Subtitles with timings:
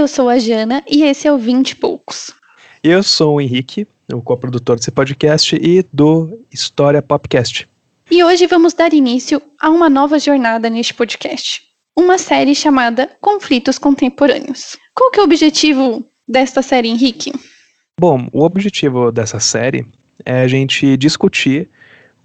[0.00, 2.32] Eu sou a Jana e esse é o 20 e Poucos.
[2.82, 7.68] Eu sou o Henrique, o coprodutor desse podcast e do História Popcast.
[8.10, 11.60] E hoje vamos dar início a uma nova jornada neste podcast.
[11.94, 14.78] Uma série chamada Conflitos Contemporâneos.
[14.94, 17.34] Qual que é o objetivo desta série, Henrique?
[18.00, 19.86] Bom, o objetivo dessa série
[20.24, 21.68] é a gente discutir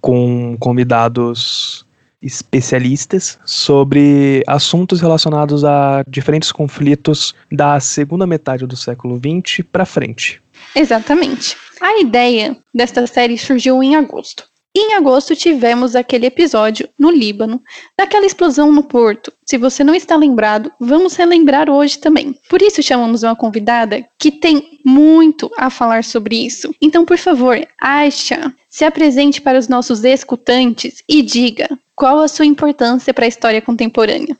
[0.00, 1.85] com convidados
[2.26, 10.42] especialistas sobre assuntos relacionados a diferentes conflitos da segunda metade do século XX para frente.
[10.74, 11.56] Exatamente.
[11.80, 14.44] A ideia desta série surgiu em agosto.
[14.78, 17.62] Em agosto tivemos aquele episódio no Líbano,
[17.98, 19.32] daquela explosão no porto.
[19.42, 22.38] Se você não está lembrado, vamos relembrar hoje também.
[22.50, 26.74] Por isso chamamos uma convidada que tem muito a falar sobre isso.
[26.78, 32.44] Então, por favor, Aisha, se apresente para os nossos escutantes e diga qual a sua
[32.44, 34.36] importância para a história contemporânea.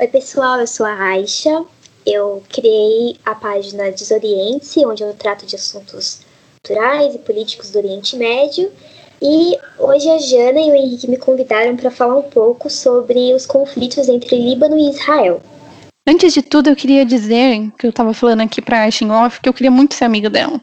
[0.00, 1.64] Oi, pessoal, eu sou a Aisha.
[2.04, 6.22] Eu criei a página Desoriente, onde eu trato de assuntos
[6.64, 8.72] culturais e políticos do Oriente Médio.
[9.20, 13.46] E hoje a Jana e o Henrique me convidaram para falar um pouco sobre os
[13.46, 15.40] conflitos entre Líbano e Israel.
[16.08, 19.40] Antes de tudo, eu queria dizer que eu estava falando aqui para a Ashin Off
[19.40, 20.60] que eu queria muito ser amiga dela.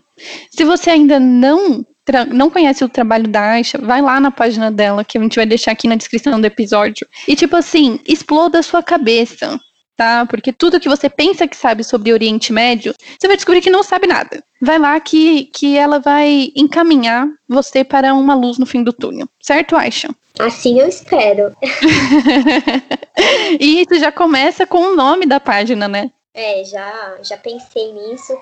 [0.52, 1.86] Se você ainda não
[2.26, 5.46] não conhece o trabalho da Aisha, vai lá na página dela, que a gente vai
[5.46, 7.08] deixar aqui na descrição do episódio.
[7.28, 9.60] E, tipo assim, exploda a sua cabeça
[10.00, 10.26] tá?
[10.26, 13.84] Porque tudo que você pensa que sabe sobre Oriente Médio, você vai descobrir que não
[13.84, 14.42] sabe nada.
[14.62, 19.28] Vai lá que, que ela vai encaminhar você para uma luz no fim do túnel.
[19.42, 20.08] Certo, Aisha?
[20.40, 21.54] Assim eu espero.
[23.60, 26.10] e isso já começa com o nome da página, né?
[26.34, 28.38] É, já, já pensei nisso.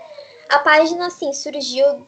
[0.50, 2.06] A página, assim, surgiu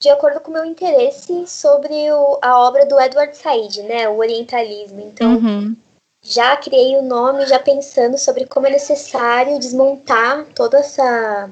[0.00, 4.08] de acordo com o meu interesse sobre o, a obra do Edward Said, né?
[4.08, 5.00] O orientalismo.
[5.00, 5.76] Então, uhum
[6.22, 11.50] já criei o nome já pensando sobre como é necessário desmontar toda essa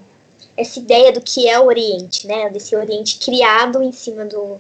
[0.57, 2.51] essa ideia do que é o Oriente, né?
[2.51, 4.57] Desse Oriente criado em cima do,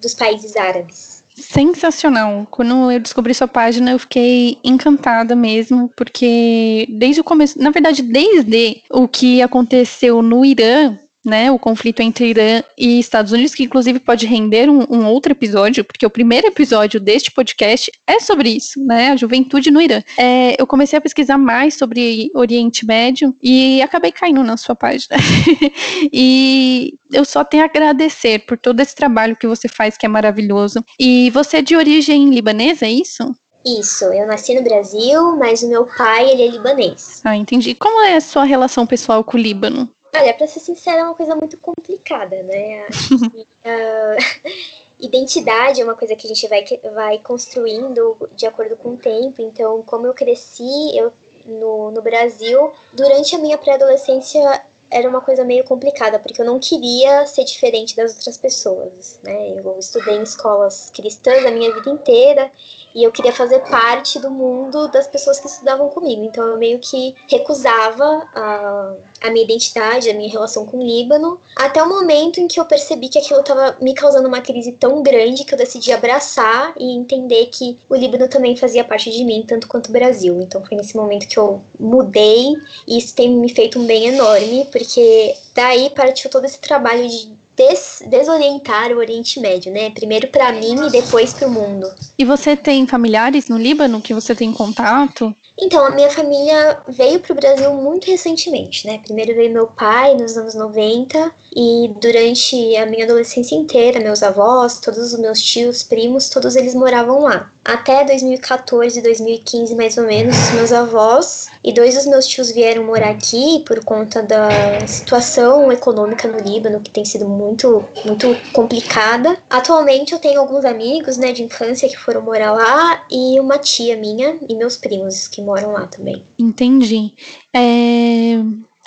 [0.00, 1.24] dos países árabes.
[1.36, 2.46] Sensacional.
[2.50, 8.02] Quando eu descobri sua página, eu fiquei encantada mesmo, porque desde o começo, na verdade,
[8.02, 13.64] desde o que aconteceu no Irã, né, o conflito entre Irã e Estados Unidos, que
[13.64, 18.50] inclusive pode render um, um, outro episódio, porque o primeiro episódio deste podcast é sobre
[18.50, 20.02] isso, né, a juventude no Irã.
[20.16, 25.16] É, eu comecei a pesquisar mais sobre Oriente Médio e acabei caindo na sua página.
[26.12, 30.08] e eu só tenho a agradecer por todo esse trabalho que você faz, que é
[30.08, 30.82] maravilhoso.
[30.98, 33.34] E você é de origem libanesa, é isso?
[33.64, 37.20] Isso, eu nasci no Brasil, mas o meu pai, ele é libanês.
[37.22, 37.74] Ah, entendi.
[37.74, 39.90] Como é a sua relação pessoal com o Líbano?
[40.14, 42.86] Olha, pra ser sincera, é uma coisa muito complicada, né?
[42.88, 44.58] Acho que, uh,
[44.98, 49.40] identidade é uma coisa que a gente vai, vai construindo de acordo com o tempo.
[49.40, 51.12] Então, como eu cresci eu,
[51.44, 56.58] no, no Brasil, durante a minha pré-adolescência era uma coisa meio complicada, porque eu não
[56.58, 59.56] queria ser diferente das outras pessoas, né?
[59.56, 62.50] Eu estudei em escolas cristãs a minha vida inteira
[62.94, 66.22] e eu queria fazer parte do mundo das pessoas que estudavam comigo.
[66.22, 71.40] Então eu meio que recusava a, a minha identidade, a minha relação com o Líbano,
[71.56, 75.02] até o momento em que eu percebi que aquilo estava me causando uma crise tão
[75.02, 79.44] grande que eu decidi abraçar e entender que o Líbano também fazia parte de mim,
[79.46, 80.40] tanto quanto o Brasil.
[80.40, 84.66] Então foi nesse momento que eu mudei e isso tem me feito um bem enorme,
[84.70, 89.90] porque daí partiu todo esse trabalho de des desorientar o Oriente Médio, né?
[89.90, 91.90] Primeiro para mim e depois para o mundo.
[92.18, 95.34] E você tem familiares no Líbano que você tem contato?
[95.60, 98.98] Então, a minha família veio para o Brasil muito recentemente, né?
[98.98, 104.80] Primeiro veio meu pai nos anos 90 e durante a minha adolescência inteira, meus avós,
[104.80, 107.52] todos os meus tios, primos, todos eles moravam lá.
[107.70, 113.10] Até 2014, 2015 mais ou menos, meus avós e dois dos meus tios vieram morar
[113.10, 119.38] aqui por conta da situação econômica no Líbano, que tem sido muito, muito complicada.
[119.48, 123.96] Atualmente eu tenho alguns amigos, né, de infância que foram morar lá e uma tia
[123.96, 126.24] minha e meus primos que moram lá também.
[126.36, 127.12] Entendi.
[127.54, 128.40] É...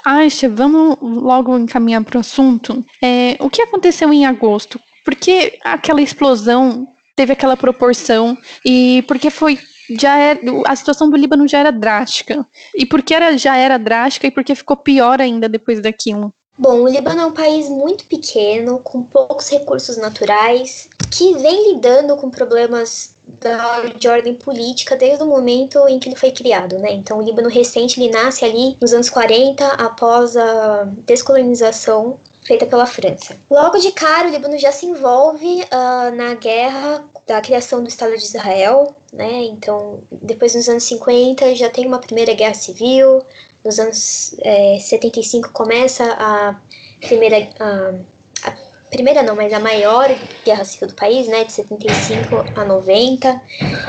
[0.04, 2.86] Aisha, vamos logo encaminhar para o assunto.
[3.02, 4.78] É, o que aconteceu em agosto?
[5.06, 8.38] Por que aquela explosão teve aquela proporção?
[8.66, 12.46] E por que foi já é, a situação do Líbano já era drástica.
[12.76, 16.34] E por que era, já era drástica e por que ficou pior ainda depois daquilo?
[16.58, 22.16] Bom, o Líbano é um país muito pequeno, com poucos recursos naturais, que vem lidando
[22.16, 26.94] com problemas da, de ordem política desde o momento em que ele foi criado, né?
[26.94, 32.86] Então, o Líbano recente ele nasce ali nos anos 40, após a descolonização feita pela
[32.86, 33.38] França.
[33.50, 38.18] Logo de cara, o Líbano já se envolve uh, na guerra da criação do Estado
[38.18, 39.44] de Israel, né?
[39.44, 43.24] Então, depois nos anos 50 já tem uma primeira guerra civil,
[43.64, 46.60] nos anos é, 75 começa a
[47.00, 48.54] primeira a, a,
[48.90, 50.10] primeira não, mas a maior
[50.44, 53.42] guerra civil do país, né, de 75 a 90.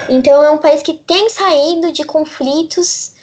[0.09, 3.15] Então é um país que tem saído de conflitos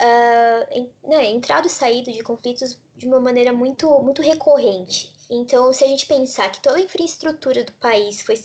[0.00, 5.14] uh, né, entrado e saído de conflitos de uma maneira muito, muito recorrente.
[5.28, 8.36] Então, se a gente pensar que toda a infraestrutura do país foi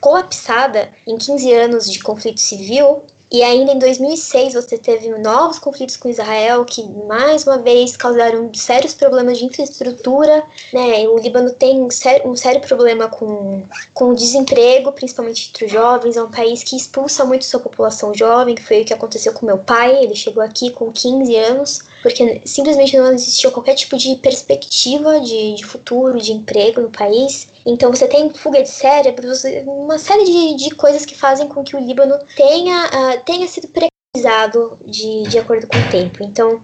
[0.00, 5.96] colapsada em 15 anos de conflito civil, e ainda em 2006 você teve novos conflitos
[5.96, 10.42] com Israel que mais uma vez causaram sérios problemas de infraestrutura.
[10.72, 11.06] Né?
[11.06, 16.16] O Líbano tem um sério, um sério problema com, com desemprego, principalmente entre os jovens.
[16.16, 19.44] É um país que expulsa muito sua população jovem, que foi o que aconteceu com
[19.44, 20.02] meu pai.
[20.02, 25.54] Ele chegou aqui com 15 anos, porque simplesmente não existia qualquer tipo de perspectiva de,
[25.54, 27.48] de futuro, de emprego no país.
[27.66, 31.76] Então você tem fuga de cérebros, uma série de, de coisas que fazem com que
[31.76, 36.22] o Líbano tenha, uh, tenha sido precarizado de, de acordo com o tempo.
[36.22, 36.60] Então,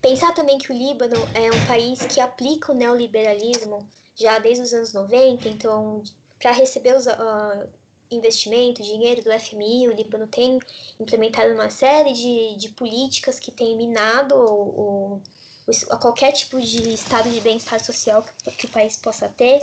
[0.00, 4.74] pensar também que o Líbano é um país que aplica o neoliberalismo já desde os
[4.74, 6.02] anos 90, então,
[6.38, 7.70] para receber os uh,
[8.10, 10.58] investimentos, dinheiro do FMI, o Líbano tem
[10.98, 15.22] implementado uma série de, de políticas que têm minado o,
[15.66, 19.60] o qualquer tipo de estado de bem-estar social que, que, o país possa ter.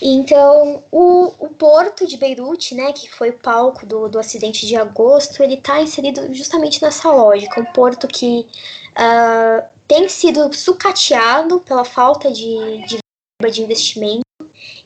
[0.00, 4.76] Então, o, o porto de Beirute, né, que foi o palco do, do acidente de
[4.76, 8.48] agosto, ele está inserido justamente nessa lógica, um porto que
[8.92, 13.02] uh, tem sido sucateado pela falta de, de
[13.50, 14.22] de investimento.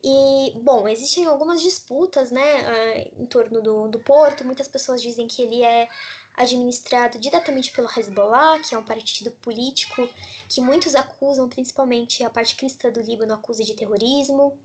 [0.09, 4.45] E, bom, existem algumas disputas, né, uh, em torno do, do porto.
[4.45, 5.89] Muitas pessoas dizem que ele é
[6.33, 10.09] administrado diretamente pelo Hezbollah, que é um partido político
[10.49, 14.61] que muitos acusam, principalmente a parte cristã do Líbano, acusa de terrorismo.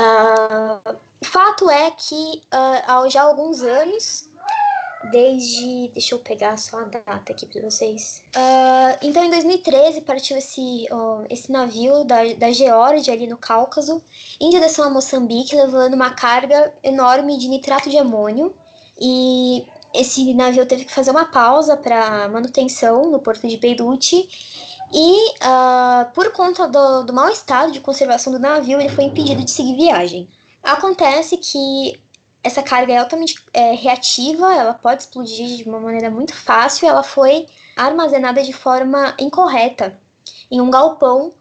[0.00, 4.30] Uh, o fato é que uh, há já alguns anos,
[5.10, 5.88] desde.
[5.88, 8.24] Deixa eu pegar só a data aqui para vocês.
[8.28, 10.86] Uh, então, em 2013, partiu esse,
[11.28, 14.02] esse navio da, da Geórgia, ali no Cáucaso,
[14.40, 18.56] em direção a Moçambique, levando uma carga enorme de nitrato de amônio.
[19.00, 24.28] E esse navio teve que fazer uma pausa para manutenção no porto de Beirute
[24.92, 29.42] e, uh, por conta do, do mau estado de conservação do navio, ele foi impedido
[29.42, 30.28] de seguir viagem.
[30.62, 31.98] Acontece que
[32.42, 37.02] essa carga é altamente é, reativa, ela pode explodir de uma maneira muito fácil, ela
[37.02, 37.46] foi
[37.76, 39.98] armazenada de forma incorreta
[40.50, 41.32] em um galpão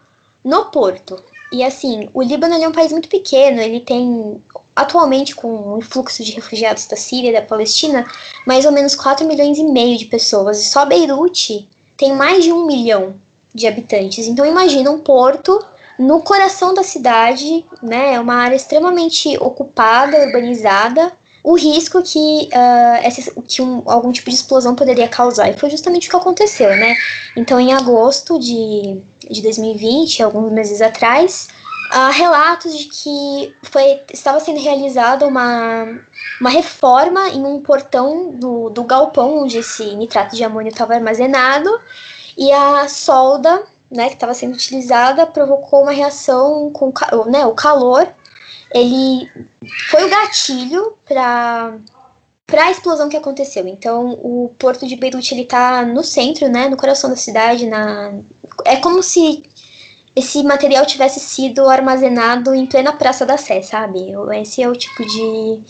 [0.44, 1.22] no porto.
[1.52, 4.42] E assim, o Líbano é um país muito pequeno, ele tem
[4.76, 8.06] atualmente com o influxo de refugiados da Síria e da Palestina,
[8.46, 10.62] mais ou menos 4 milhões e meio de pessoas.
[10.62, 13.16] E só Beirute tem mais de um milhão
[13.54, 14.28] de habitantes.
[14.28, 15.64] Então imagina um porto
[16.02, 21.14] no coração da cidade, né, uma área extremamente ocupada, urbanizada,
[21.44, 25.50] o risco que, uh, essa, que um, algum tipo de explosão poderia causar.
[25.50, 26.96] E foi justamente o que aconteceu, né?
[27.36, 31.50] Então, em agosto de, de 2020, alguns meses atrás,
[31.92, 35.86] há relatos de que foi, estava sendo realizada uma,
[36.40, 41.70] uma reforma em um portão do, do galpão onde esse nitrato de amônio estava armazenado
[42.38, 46.94] e a solda né, que estava sendo utilizada provocou uma reação com
[47.28, 48.08] né, o calor.
[48.74, 49.30] Ele
[49.90, 51.78] foi o gatilho para
[52.48, 53.66] para a explosão que aconteceu.
[53.66, 58.14] Então, o porto de Beirute ele está no centro, né, no coração da cidade, na
[58.66, 59.44] é como se
[60.14, 64.00] esse material tivesse sido armazenado em plena Praça da Sé, sabe?
[64.42, 65.62] Esse é o tipo de,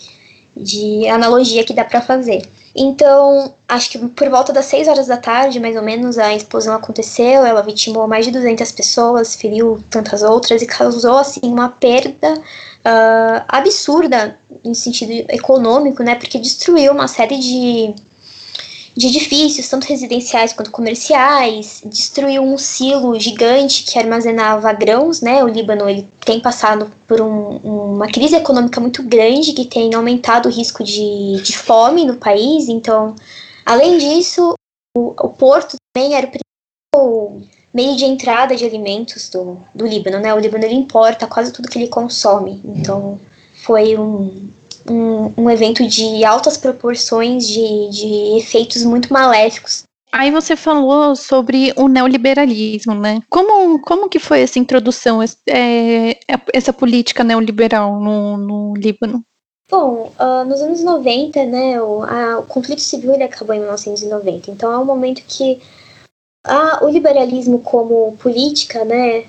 [0.58, 2.42] de analogia que dá para fazer.
[2.76, 6.74] Então, acho que por volta das 6 horas da tarde, mais ou menos, a explosão
[6.74, 7.46] aconteceu.
[7.46, 13.44] Ela vitimou mais de 200 pessoas, feriu tantas outras e causou, assim, uma perda uh,
[13.48, 16.16] absurda em sentido econômico, né?
[16.16, 17.94] Porque destruiu uma série de
[18.96, 25.44] de edifícios, tanto residenciais quanto comerciais, destruiu um silo gigante que armazenava grãos, né?
[25.44, 30.48] O Líbano ele tem passado por um, uma crise econômica muito grande que tem aumentado
[30.48, 32.68] o risco de, de fome no país.
[32.68, 33.16] Então,
[33.66, 34.54] além disso,
[34.98, 37.42] o, o porto também era o principal
[37.74, 40.34] meio de entrada de alimentos do, do Líbano, né?
[40.34, 42.62] O Líbano ele importa quase tudo que ele consome.
[42.66, 43.20] Então,
[43.54, 44.50] foi um,
[44.90, 49.84] um, um evento de altas proporções, de, de efeitos muito maléficos.
[50.12, 53.22] Aí você falou sobre o neoliberalismo, né?
[53.30, 56.20] Como, como que foi essa introdução, é,
[56.54, 59.24] essa política neoliberal no, no Líbano?
[59.70, 64.52] Bom, uh, nos anos 90, né, o, a, o conflito civil ele acabou em 1990,
[64.52, 65.62] então é um momento que
[66.82, 69.26] o liberalismo como política, né,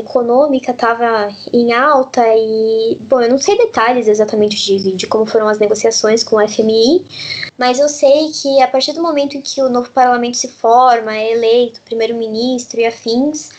[0.00, 5.46] econômica estava em alta e, bom, eu não sei detalhes exatamente de, de como foram
[5.46, 7.06] as negociações com o FMI,
[7.56, 11.16] mas eu sei que a partir do momento em que o novo parlamento se forma,
[11.16, 13.50] é eleito primeiro-ministro e afins,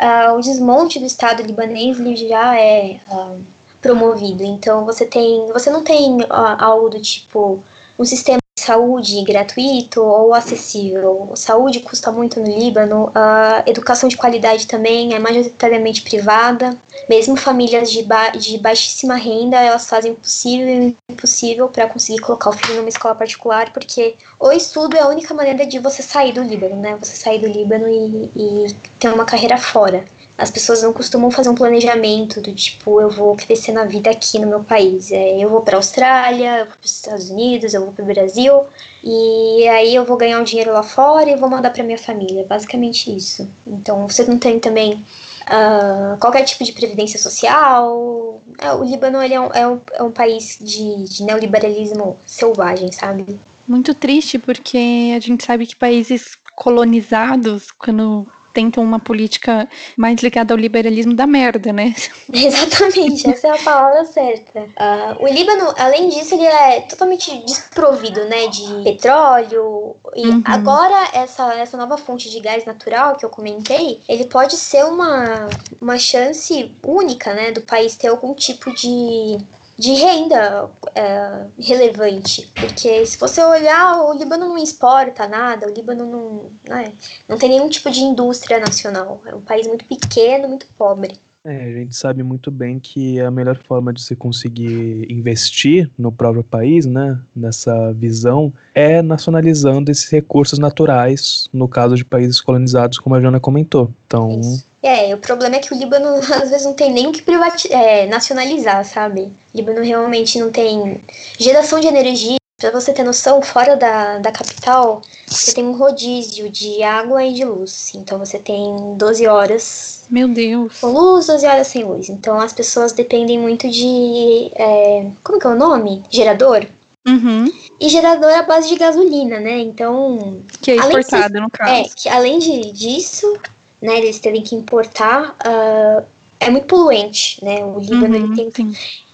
[0.00, 3.38] uh, o desmonte do Estado libanês já é uh,
[3.82, 4.42] promovido.
[4.42, 6.26] Então você tem, você não tem uh,
[6.58, 7.62] algo do tipo
[7.98, 8.40] um sistema
[8.70, 11.32] saúde gratuito ou acessível.
[11.34, 16.76] Saúde custa muito no Líbano, a educação de qualidade também é majoritariamente privada.
[17.08, 21.88] Mesmo famílias de, ba de baixíssima renda, elas fazem o possível e o impossível para
[21.88, 25.80] conseguir colocar o filho numa escola particular, porque o estudo é a única maneira de
[25.80, 26.96] você sair do Líbano, né?
[27.00, 30.04] Você sair do Líbano e, e ter uma carreira fora
[30.40, 34.38] as pessoas não costumam fazer um planejamento do tipo, eu vou crescer na vida aqui
[34.38, 35.12] no meu país.
[35.12, 38.02] É, eu vou para a Austrália, eu vou para os Estados Unidos, eu vou para
[38.02, 38.62] o Brasil,
[39.04, 42.46] e aí eu vou ganhar um dinheiro lá fora e vou mandar para minha família.
[42.48, 43.46] Basicamente isso.
[43.66, 45.04] Então você não tem também
[45.42, 48.40] uh, qualquer tipo de previdência social.
[48.58, 52.90] É, o Líbano ele é, um, é, um, é um país de, de neoliberalismo selvagem,
[52.90, 53.38] sabe?
[53.68, 60.54] Muito triste porque a gente sabe que países colonizados, quando tentam uma política mais ligada
[60.54, 61.94] ao liberalismo da merda, né?
[62.32, 64.60] Exatamente, essa é a palavra certa.
[64.60, 69.96] Uh, o Líbano, além disso, ele é totalmente desprovido, né, de petróleo.
[70.14, 70.42] E uhum.
[70.44, 75.48] agora essa, essa nova fonte de gás natural que eu comentei, ele pode ser uma,
[75.80, 79.38] uma chance única, né, do país ter algum tipo de
[79.80, 82.50] de renda é, relevante.
[82.54, 86.92] Porque se você olhar, o Líbano não exporta nada, o Líbano não, né,
[87.26, 89.22] não tem nenhum tipo de indústria nacional.
[89.24, 91.18] É um país muito pequeno, muito pobre.
[91.42, 96.12] É, a gente sabe muito bem que a melhor forma de se conseguir investir no
[96.12, 102.98] próprio país, né, nessa visão, é nacionalizando esses recursos naturais, no caso de países colonizados,
[102.98, 103.90] como a Jana comentou.
[104.06, 104.69] Então, Isso.
[104.82, 107.22] É, o problema é que o Líbano às vezes não tem nem o que
[107.70, 109.32] é, nacionalizar, sabe?
[109.54, 111.00] O Líbano realmente não tem
[111.38, 112.40] geração de energia.
[112.58, 117.32] Pra você ter noção, fora da, da capital, você tem um rodízio de água e
[117.32, 117.92] de luz.
[117.94, 120.04] Então você tem 12 horas.
[120.10, 120.78] Meu Deus.
[120.78, 122.10] Com luz, 12 horas sem luz.
[122.10, 124.50] Então as pessoas dependem muito de.
[124.54, 126.02] É, como que é o nome?
[126.10, 126.66] Gerador?
[127.08, 127.50] Uhum.
[127.80, 129.58] E gerador à base de gasolina, né?
[129.60, 130.42] Então.
[130.60, 131.72] Que é exportado, no caso.
[131.72, 133.38] É, que além de, disso,
[133.80, 136.04] né, eles terem que importar, uh,
[136.40, 137.62] é muito poluente, né?
[137.62, 138.72] O Líbano uhum, ele tem.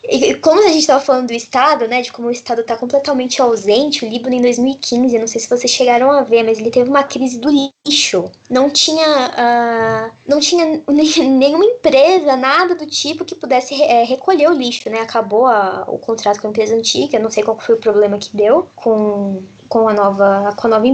[0.09, 3.43] E como a gente estava falando do Estado, né, de como o Estado está completamente
[3.43, 6.89] ausente, o Líbano em 2015, não sei se vocês chegaram a ver, mas ele teve
[6.89, 8.31] uma crise do lixo.
[8.49, 14.55] Não tinha, uh, não tinha nenhuma empresa, nada do tipo que pudesse é, recolher o
[14.55, 15.01] lixo, né?
[15.01, 18.37] Acabou a, o contrato com a empresa antiga, não sei qual foi o problema que
[18.37, 20.87] deu com, com a nova, com a nova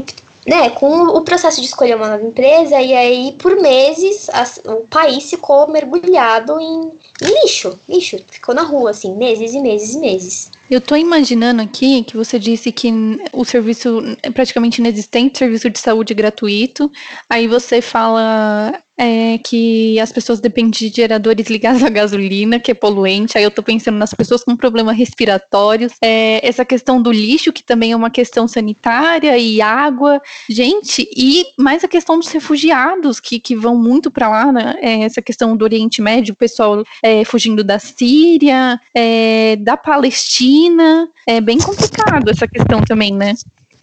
[0.46, 4.28] né, com o processo de escolher uma nova empresa, e aí por meses
[4.64, 9.94] o país ficou mergulhado em, em, lixo, lixo, ficou na rua, assim, meses e meses
[9.94, 10.50] e meses.
[10.70, 12.92] Eu tô imaginando aqui que você disse que
[13.32, 16.90] o serviço é praticamente inexistente, serviço de saúde gratuito,
[17.28, 18.72] aí você fala
[19.02, 23.36] é que as pessoas dependem de geradores ligados à gasolina, que é poluente.
[23.36, 25.92] Aí eu tô pensando nas pessoas com problemas respiratórios.
[26.00, 30.20] É, essa questão do lixo, que também é uma questão sanitária e água.
[30.48, 34.76] Gente, e mais a questão dos refugiados, que, que vão muito para lá, né?
[34.80, 41.08] É, essa questão do Oriente Médio, o pessoal é, fugindo da Síria, é, da Palestina.
[41.26, 43.34] É bem complicado essa questão também, né?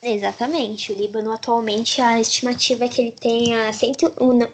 [0.02, 0.92] Exatamente.
[0.92, 4.48] O Líbano atualmente a estimativa é que ele tenha 101,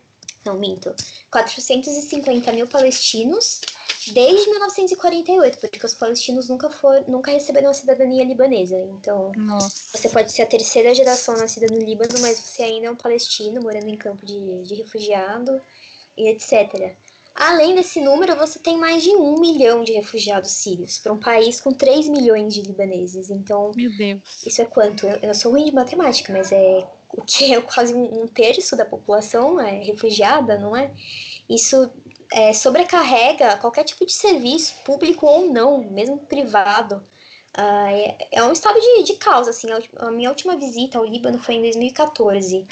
[0.46, 0.96] não minto,
[1.32, 3.62] 450 mil palestinos
[4.12, 8.80] desde 1948, porque os palestinos nunca, for, nunca receberam a cidadania libanesa.
[8.80, 9.98] Então, Nossa.
[9.98, 13.62] você pode ser a terceira geração nascida no Líbano, mas você ainda é um palestino
[13.62, 15.62] morando em campo de, de refugiado
[16.16, 16.96] e etc.
[17.36, 21.60] Além desse número, você tem mais de um milhão de refugiados sírios para um país
[21.60, 23.30] com 3 milhões de libaneses.
[23.30, 24.44] Então, Meu Deus.
[24.46, 25.06] isso é quanto?
[25.06, 28.78] Eu, eu sou ruim de matemática, mas é o que é quase um, um terço
[28.78, 30.92] da população é refugiada, não é?
[31.50, 31.92] Isso
[32.32, 37.04] é, sobrecarrega qualquer tipo de serviço, público ou não, mesmo privado.
[37.58, 39.68] É, é, um estado de, de causa, assim.
[39.72, 42.68] A, a, minha última visita ao Líbano foi em 2014.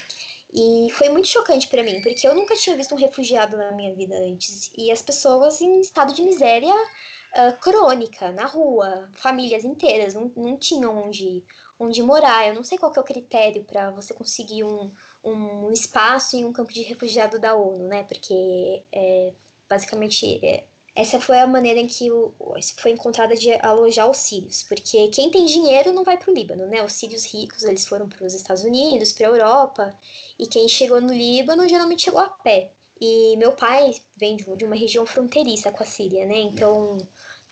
[0.54, 3.94] E foi muito chocante para mim, porque eu nunca tinha visto um refugiado na minha
[3.96, 4.72] vida antes.
[4.78, 10.58] E as pessoas em estado de miséria uh, crônica, na rua, famílias inteiras, não, não
[10.58, 11.44] tinham onde,
[11.80, 12.48] onde morar.
[12.48, 14.92] Eu não sei qual é o critério para você conseguir um,
[15.24, 18.04] um espaço em um campo de refugiado da ONU, né?
[18.04, 19.34] Porque é,
[19.68, 22.34] basicamente é, essa foi a maneira em que o,
[22.78, 26.68] foi encontrada de alojar os sírios, porque quem tem dinheiro não vai para o Líbano,
[26.68, 26.84] né?
[26.84, 29.98] Os sírios ricos eles foram para os Estados Unidos, para a Europa,
[30.38, 32.72] e quem chegou no Líbano geralmente chegou a pé.
[33.02, 36.40] E meu pai vem de uma região fronteiriça com a Síria, né?
[36.40, 37.00] Então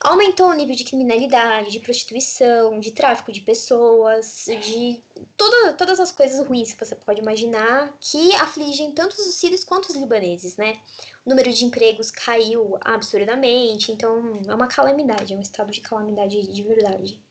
[0.04, 5.02] aumentou o nível de criminalidade, de prostituição, de tráfico de pessoas, de
[5.38, 9.90] toda, todas as coisas ruins que você pode imaginar que afligem tanto os sírios quanto
[9.90, 10.80] os libaneses, né?
[11.24, 16.52] O número de empregos caiu absurdamente, então é uma calamidade, é um estado de calamidade
[16.52, 17.22] de verdade.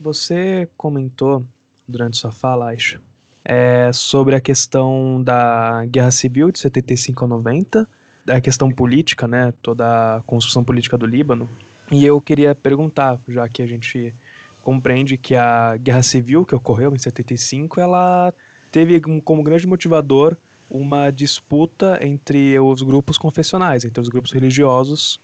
[0.00, 1.44] Você comentou
[1.86, 3.00] durante sua fala, Aisha,
[3.44, 7.88] é, sobre a questão da guerra civil de 75 a 90,
[8.24, 11.48] da questão política, né, toda a construção política do Líbano.
[11.90, 14.14] E eu queria perguntar, já que a gente
[14.62, 18.32] compreende que a guerra civil que ocorreu em 75, ela
[18.70, 20.36] teve como grande motivador
[20.70, 25.18] uma disputa entre os grupos confessionais, entre os grupos religiosos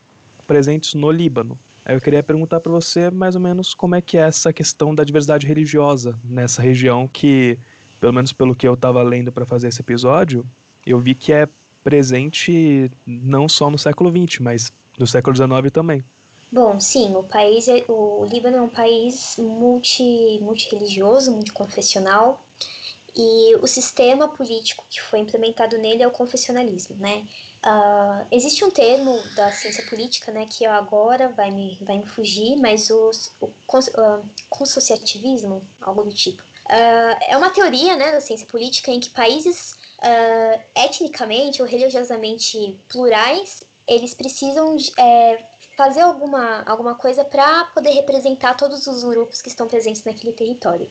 [0.46, 1.56] presentes no Líbano.
[1.88, 5.04] Eu queria perguntar para você mais ou menos como é que é essa questão da
[5.04, 7.56] diversidade religiosa nessa região que
[8.00, 10.44] pelo menos pelo que eu estava lendo para fazer esse episódio,
[10.86, 11.48] eu vi que é
[11.82, 16.02] presente não só no século XX, mas no século XIX também.
[16.50, 22.44] Bom, sim, o país, é, o Líbano é um país multi, multireligioso, multiconfessional,
[23.16, 27.26] e o sistema político que foi implementado nele é o confessionalismo, né?
[27.64, 32.56] Uh, existe um termo da ciência política, né, que agora vai me, vai me fugir,
[32.56, 36.44] mas os, o uh, consociativismo, algo do tipo.
[36.66, 39.76] Uh, é uma teoria, né, da ciência política em que países
[40.74, 45.42] etnicamente ou religiosamente plurais, eles precisam é,
[45.76, 50.90] fazer alguma, alguma coisa para poder representar todos os grupos que estão presentes naquele território.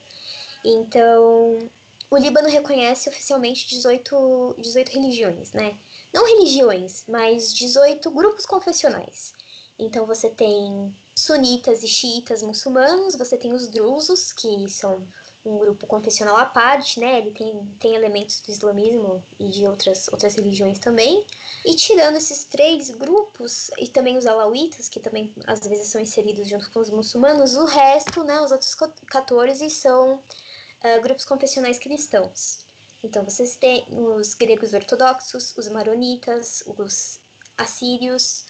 [0.64, 1.70] Então,
[2.10, 5.78] o Líbano reconhece oficialmente 18, 18 religiões, né?
[6.14, 9.34] Não religiões, mas 18 grupos confessionais.
[9.78, 15.06] Então você tem sunitas e xiitas muçulmanos, você tem os drusos, que são
[15.46, 17.20] um grupo confessional à parte, né?
[17.20, 21.26] Ele tem, tem elementos do islamismo e de outras, outras religiões também.
[21.64, 26.50] E tirando esses três grupos, e também os alauítas, que também às vezes são inseridos
[26.50, 28.76] junto com os muçulmanos, o resto, né, os outros
[29.08, 32.66] 14 são uh, grupos confessionais cristãos.
[33.04, 37.20] Então vocês têm os gregos ortodoxos, os maronitas, os
[37.56, 38.46] assírios,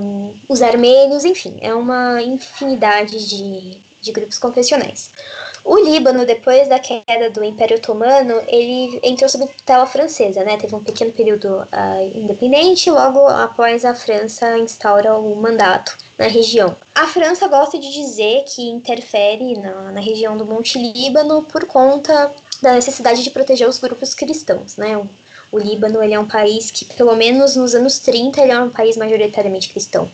[0.00, 5.10] um, os armênios, enfim, é uma infinidade de, de grupos confessionais.
[5.64, 10.56] O Líbano, depois da queda do Império Otomano, ele entrou sob tutela francesa, né?
[10.56, 16.76] Teve um pequeno período uh, independente, logo após a França instaura o mandato na região.
[16.94, 22.32] A França gosta de dizer que interfere na, na região do Monte Líbano por conta
[22.60, 24.96] da necessidade de proteger os grupos cristãos, né?
[24.96, 25.08] O,
[25.52, 28.70] o Líbano ele é um país que, pelo menos nos anos 30, ele é um
[28.70, 30.10] país majoritariamente cristão.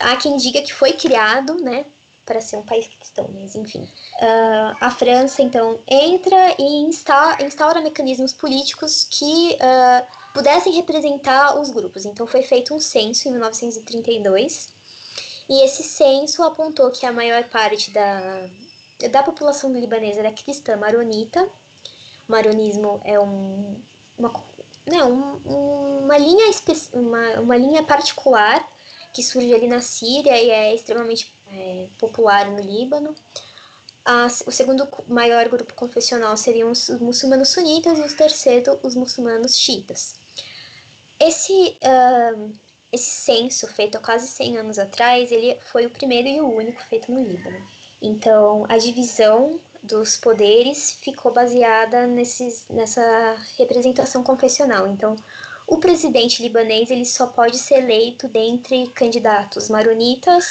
[0.00, 1.84] Há quem diga que foi criado, né,
[2.28, 3.88] para ser um país cristão, mas enfim.
[4.20, 11.70] Uh, a França, então, entra e instaura, instaura mecanismos políticos que uh, pudessem representar os
[11.70, 12.04] grupos.
[12.04, 14.68] Então, foi feito um censo em 1932
[15.48, 18.50] e esse censo apontou que a maior parte da,
[19.10, 21.48] da população libanesa era cristã maronita.
[22.28, 23.80] O maronismo é um,
[24.18, 24.44] uma,
[24.86, 26.50] não, né, um, uma, linha
[26.92, 28.68] uma, uma linha particular
[29.14, 33.14] que surge ali na Síria e é extremamente é, popular no Líbano.
[34.04, 39.56] A, o segundo maior grupo confessional seriam os muçulmanos sunitas e o terceiro os muçulmanos
[39.56, 40.16] xiitas.
[41.20, 42.52] Esse uh,
[42.92, 46.82] esse censo, feito há quase 100 anos atrás, ele foi o primeiro e o único
[46.82, 47.60] feito no Líbano.
[48.00, 54.86] Então, a divisão dos poderes ficou baseada nesses, nessa representação confessional.
[54.86, 55.16] Então,
[55.66, 60.46] o presidente libanês ele só pode ser eleito dentre candidatos maronitas,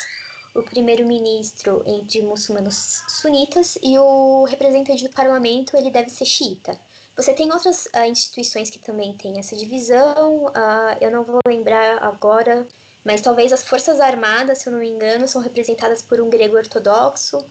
[0.57, 6.79] o primeiro-ministro entre muçulmanos sunitas e o representante do parlamento ele deve ser xiita.
[7.15, 12.03] Você tem outras uh, instituições que também têm essa divisão, uh, eu não vou lembrar
[12.03, 12.67] agora,
[13.05, 16.57] mas talvez as Forças Armadas, se eu não me engano, são representadas por um grego
[16.57, 17.45] ortodoxo.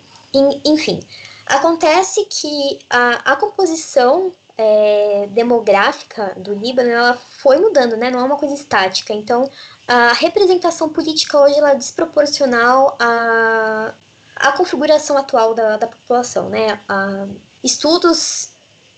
[0.65, 1.01] enfim,
[1.47, 8.11] acontece que a, a composição é, demográfica do Líbano ela foi mudando, né?
[8.11, 9.13] Não é uma coisa estática.
[9.13, 9.51] Então,
[9.89, 13.93] a representação política hoje ela é desproporcional à,
[14.35, 16.81] à configuração atual da, da população, né?
[16.89, 17.27] A,
[17.63, 18.57] estudos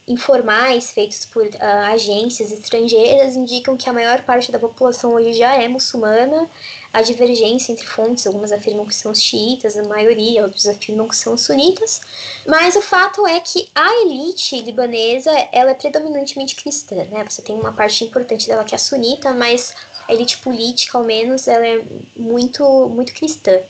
[0.09, 1.53] informais feitos por uh,
[1.93, 6.49] agências estrangeiras indicam que a maior parte da população hoje já é muçulmana.
[6.91, 11.37] Há divergência entre fontes, algumas afirmam que são xiitas, a maioria, outros afirmam que são
[11.37, 12.01] sunitas.
[12.47, 17.27] Mas o fato é que a elite libanesa ela é predominantemente cristã, né?
[17.29, 21.47] Você tem uma parte importante dela que é sunita, mas a elite política, ao menos,
[21.47, 21.83] ela é
[22.17, 23.61] muito, muito cristã.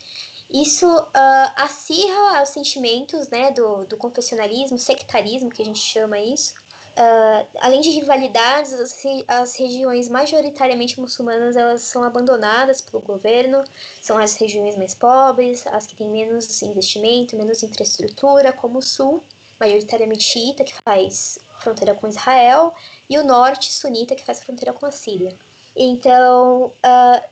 [0.51, 1.13] Isso uh,
[1.57, 6.55] acirra os sentimentos né, do, do confessionalismo, sectarismo, que a gente chama isso.
[6.99, 8.97] Uh, além de rivalidades, as,
[9.29, 13.63] as, regiões majoritariamente muçulmanas elas são abandonadas pelo governo,
[14.03, 19.23] são as regiões mais pobres, as que têm menos investimento, menos infraestrutura, como o sul,
[19.61, 22.75] majoritariamente xiita, que faz fronteira com Israel,
[23.09, 25.37] e o norte, sunita, que faz fronteira com a Síria.
[25.81, 27.25] Então, uh,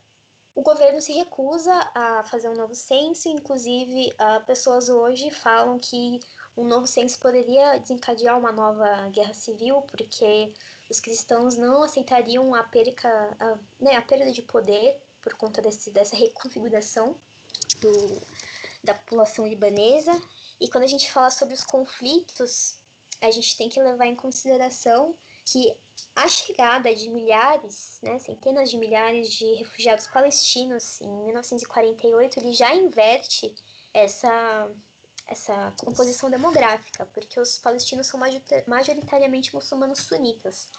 [0.55, 6.21] o governo se recusa a fazer um novo censo, inclusive uh, pessoas hoje falam que
[6.57, 10.55] um novo censo poderia desencadear uma nova guerra civil, porque
[10.89, 15.91] os cristãos não aceitariam a perca, a, né, a perda de poder por conta desse,
[15.91, 17.17] dessa reconfiguração
[17.81, 18.23] do,
[18.85, 20.23] da população libanesa.
[20.61, 22.77] E quando a gente fala sobre os conflitos,
[23.21, 25.77] a gente tem que levar em consideração que
[26.17, 32.75] a chegada de milhares, né, centenas de milhares de refugiados palestinos em 1948, ele já
[32.75, 33.55] inverte
[33.93, 34.71] essa,
[35.27, 38.19] essa composição demográfica, porque os palestinos são
[38.67, 40.71] majoritariamente muçulmanos sunitas.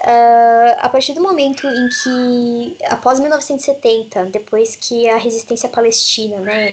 [0.00, 6.72] Uh, a partir do momento em que, após 1970, depois que a resistência palestina, né,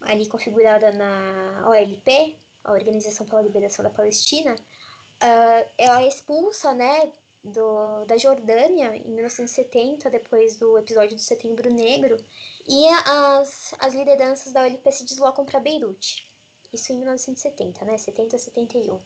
[0.00, 8.04] ali configurada na OLP, a Organização pela Liberação da Palestina, uh, ela expulsa, né, do,
[8.04, 12.22] da Jordânia em 1970, depois do episódio do Setembro Negro,
[12.66, 16.28] e as, as lideranças da OLP se deslocam para Beirute.
[16.72, 17.96] Isso em 1970, né?
[17.96, 18.96] 70 a 71.
[18.96, 19.02] Uh,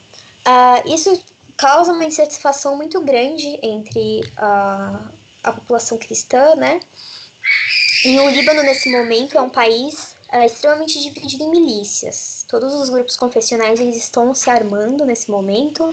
[0.87, 1.23] isso
[1.57, 5.13] causa uma insatisfação muito grande entre uh,
[5.45, 6.81] a população cristã, né?
[8.05, 12.45] E o Líbano, nesse momento, é um país uh, extremamente dividido em milícias.
[12.49, 15.93] Todos os grupos confessionais eles estão se armando nesse momento.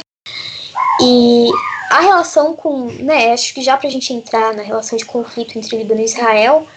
[1.01, 1.51] E
[1.89, 5.57] a relação com, né, acho que já para a gente entrar na relação de conflito
[5.57, 6.67] entre Líbano e Israel,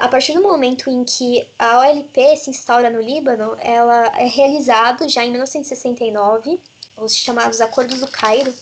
[0.00, 5.08] a partir do momento em que a OLP se instaura no Líbano, ela é realizado
[5.08, 6.60] já em 1969
[6.96, 8.52] os chamados Acordos do Cairo,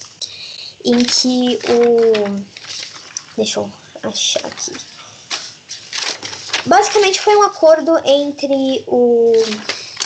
[0.85, 2.59] em que o
[3.37, 4.73] deixa eu achar aqui.
[6.67, 9.33] Basicamente foi um acordo entre o,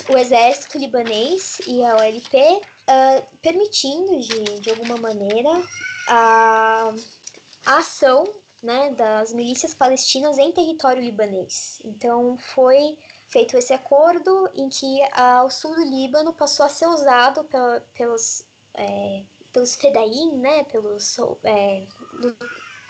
[0.08, 5.62] o exército libanês e a OLP uh, permitindo, de, de alguma maneira,
[6.08, 6.94] a,
[7.66, 11.80] a ação né, das milícias palestinas em território libanês.
[11.84, 15.00] Então, foi feito esse acordo em que
[15.44, 21.16] o sul do Líbano passou a ser usado pela, pelos, é, pelos fedaim, né, pelos,
[21.42, 21.86] é,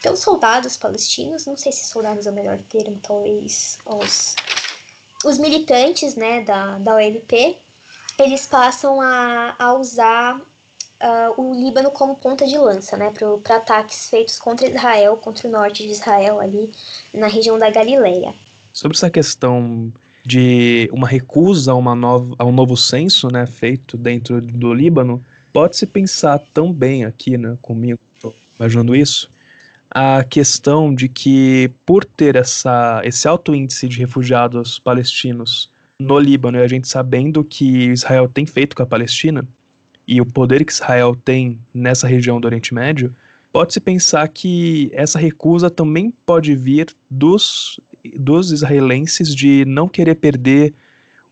[0.02, 4.34] pelos soldados palestinos, não sei se soldados é o melhor termo, talvez os,
[5.24, 7.61] os militantes né, da, da OLP,
[8.22, 14.08] eles passam a, a usar uh, o Líbano como ponta de lança, né, para ataques
[14.08, 16.72] feitos contra Israel, contra o norte de Israel, ali
[17.12, 18.34] na região da Galileia.
[18.72, 19.92] Sobre essa questão
[20.24, 25.24] de uma recusa a, uma nova, a um novo censo, né, feito dentro do Líbano,
[25.52, 28.00] pode-se pensar também aqui, né, comigo,
[28.58, 29.28] imaginando isso,
[29.90, 35.70] a questão de que por ter essa, esse alto índice de refugiados palestinos
[36.02, 39.46] no Líbano e a gente sabendo que Israel tem feito com a Palestina
[40.06, 43.14] e o poder que Israel tem nessa região do Oriente Médio,
[43.52, 47.80] pode-se pensar que essa recusa também pode vir dos,
[48.16, 50.74] dos israelenses de não querer perder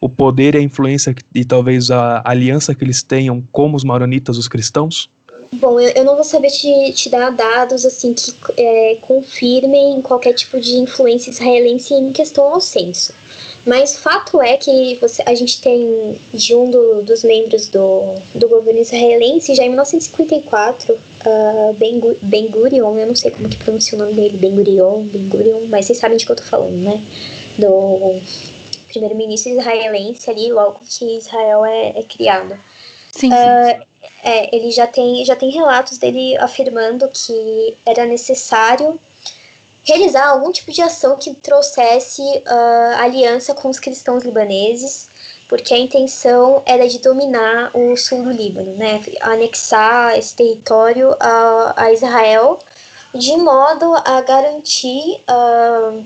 [0.01, 4.39] o poder e a influência e talvez a aliança que eles tenham como os maronitas,
[4.39, 5.11] os cristãos?
[5.53, 10.61] Bom, eu, não vou saber te, te dar dados assim que é, confirmem qualquer tipo
[10.61, 13.13] de influência israelense em questão ao censo.
[13.67, 18.49] Mas fato é que você, a gente tem de um do, dos membros do, do
[18.49, 23.97] governo israelense, já em 1954, uh, ben, ben Gurion, eu não sei como que pronuncia
[23.97, 26.77] o nome dele, Ben Gurion, Ben Gurion, mas vocês sabem de que eu tô falando,
[26.77, 27.03] né?
[27.59, 28.19] Do
[28.89, 32.59] primeiro-ministro israelense ali, logo que Israel é, é criado.
[33.13, 33.35] Sim, sim.
[33.35, 33.91] Uh,
[34.25, 38.99] é, ele já tem, já tem relatos dele afirmando que era necessário
[39.85, 45.09] realizar algum tipo de ação que trouxesse uh, aliança com os cristãos libaneses,
[45.49, 51.75] porque a intenção era de dominar o sul do Líbano, né, anexar esse território a,
[51.77, 52.61] a Israel,
[53.13, 56.05] de modo a garantir uh,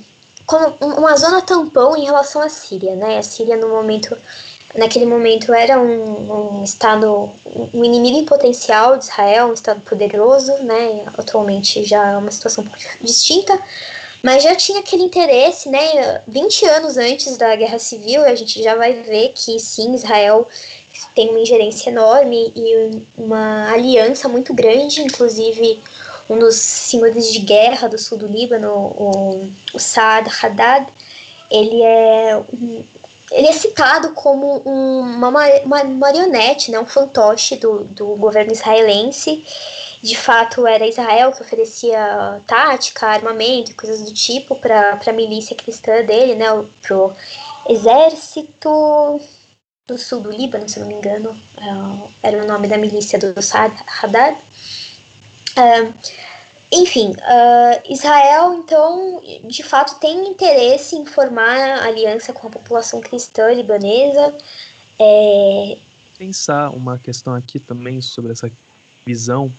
[0.81, 3.19] uma zona tampão em relação à Síria, né?
[3.19, 4.17] A Síria no momento
[4.75, 7.31] naquele momento era um, um, estado,
[7.73, 11.05] um inimigo em potencial de Israel, um estado poderoso, né?
[11.17, 13.59] Atualmente já é uma situação um distinta,
[14.23, 16.23] mas já tinha aquele interesse, né?
[16.27, 20.49] 20 anos antes da Guerra Civil, a gente já vai ver que sim, Israel
[21.15, 25.81] tem uma ingerência enorme e uma aliança muito grande, inclusive
[26.29, 30.87] um dos senhores de guerra do sul do Líbano, o, o Saad Haddad,
[31.51, 32.43] ele é
[33.35, 35.29] ele é citado como um, uma,
[35.65, 39.45] uma, marionete, né, um fantoche do, do governo israelense.
[40.01, 45.57] De fato, era Israel que oferecia tática, armamento e coisas do tipo para a milícia
[45.57, 46.47] cristã dele, né,
[46.81, 47.13] para o
[47.69, 49.21] exército
[49.87, 51.37] do sul do Líbano, se não me engano,
[52.23, 53.35] é, era o nome da milícia do
[54.01, 54.37] Haddad.
[56.75, 63.53] Enfim, uh, Israel, então, de fato, tem interesse em formar aliança com a população cristã
[63.53, 64.35] libanesa.
[64.99, 65.77] É...
[66.19, 68.51] Pensar uma questão aqui também sobre essa
[69.07, 69.53] visão,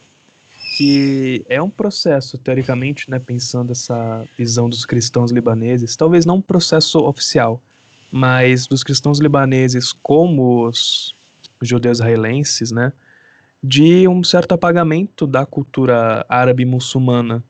[0.77, 6.41] que é um processo, teoricamente, né, pensando essa visão dos cristãos libaneses, talvez não um
[6.41, 7.61] processo oficial,
[8.11, 11.15] mas dos cristãos libaneses como os
[11.61, 12.91] judeus israelenses, né,
[13.67, 17.43] de um certo apagamento da cultura árabe muçulmana,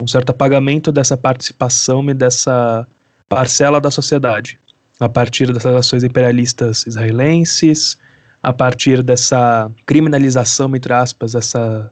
[0.00, 2.86] um certo apagamento dessa participação e dessa
[3.28, 4.60] parcela da sociedade,
[5.00, 7.98] a partir dessas ações imperialistas israelenses,
[8.40, 11.90] a partir dessa criminalização, entre aspas, essa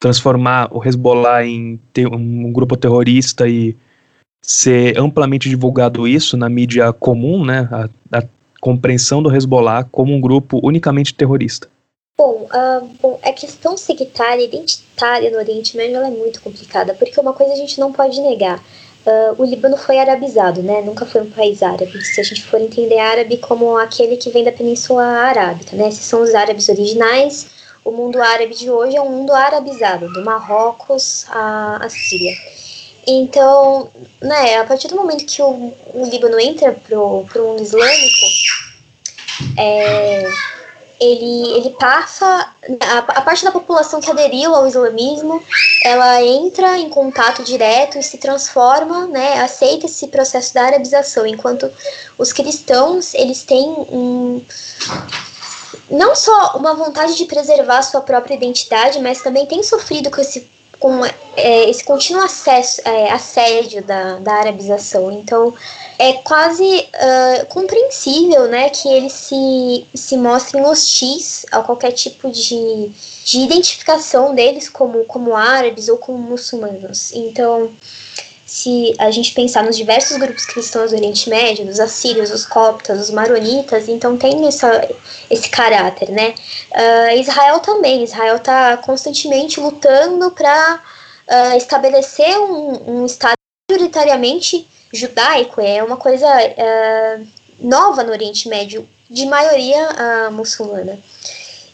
[0.00, 1.78] transformar o Hezbollah em
[2.10, 3.76] um grupo terrorista e
[4.42, 8.24] ser amplamente divulgado isso na mídia comum, né, a, a
[8.60, 11.68] compreensão do Hezbollah como um grupo unicamente terrorista.
[12.16, 17.32] Bom, uh, bom, a questão sectária, identitária no Oriente Médio é muito complicada, porque uma
[17.32, 18.60] coisa a gente não pode negar.
[19.04, 20.80] Uh, o Líbano foi arabizado, né?
[20.80, 22.04] Nunca foi um país árabe.
[22.04, 25.88] Se a gente for entender árabe como aquele que vem da Península Arábica, né?
[25.88, 27.48] Esses são os árabes originais.
[27.84, 32.32] O mundo árabe de hoje é um mundo arabizado, do Marrocos à, à Síria.
[33.06, 33.90] Então,
[34.22, 38.26] né, a partir do momento que o, o Líbano entra pro, pro mundo islâmico,
[39.58, 40.30] é,
[41.00, 42.26] ele, ele passa.
[42.80, 45.42] A, a, parte da população que aderiu ao islamismo,
[45.82, 51.70] ela entra em contato direto e se transforma, né, aceita esse processo da arabização, enquanto
[52.16, 54.42] os cristãos, eles têm um.
[55.90, 60.48] Não só uma vontade de preservar sua própria identidade, mas também têm sofrido com esse
[60.84, 65.10] com é, esse contínuo acesso, é, assédio da, da arabização.
[65.10, 65.54] Então,
[65.98, 72.92] é quase uh, compreensível né, que eles se, se mostrem hostis a qualquer tipo de,
[73.24, 77.12] de identificação deles como, como árabes ou como muçulmanos.
[77.14, 77.70] Então,
[78.54, 83.00] se a gente pensar nos diversos grupos cristãos do Oriente Médio, os assírios, os coptas,
[83.00, 84.88] os maronitas, então tem essa,
[85.28, 86.36] esse caráter, né?
[86.70, 90.80] Uh, Israel também, Israel está constantemente lutando para uh,
[91.26, 93.34] ah, estabelecer um, um Estado
[93.68, 97.26] majoritariamente judaico, é uma coisa uh,
[97.58, 100.96] nova no Oriente Médio, de maioria muçulmana.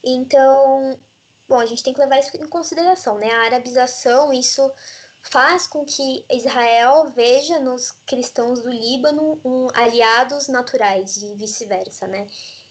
[0.03, 0.99] Então,
[1.47, 3.31] bom, a gente tem que levar isso em consideração, né?
[3.31, 4.73] A arabização, isso
[5.23, 12.29] faz com que Israel veja nos cristãos do Líbano um aliados naturais e vice-versa, né?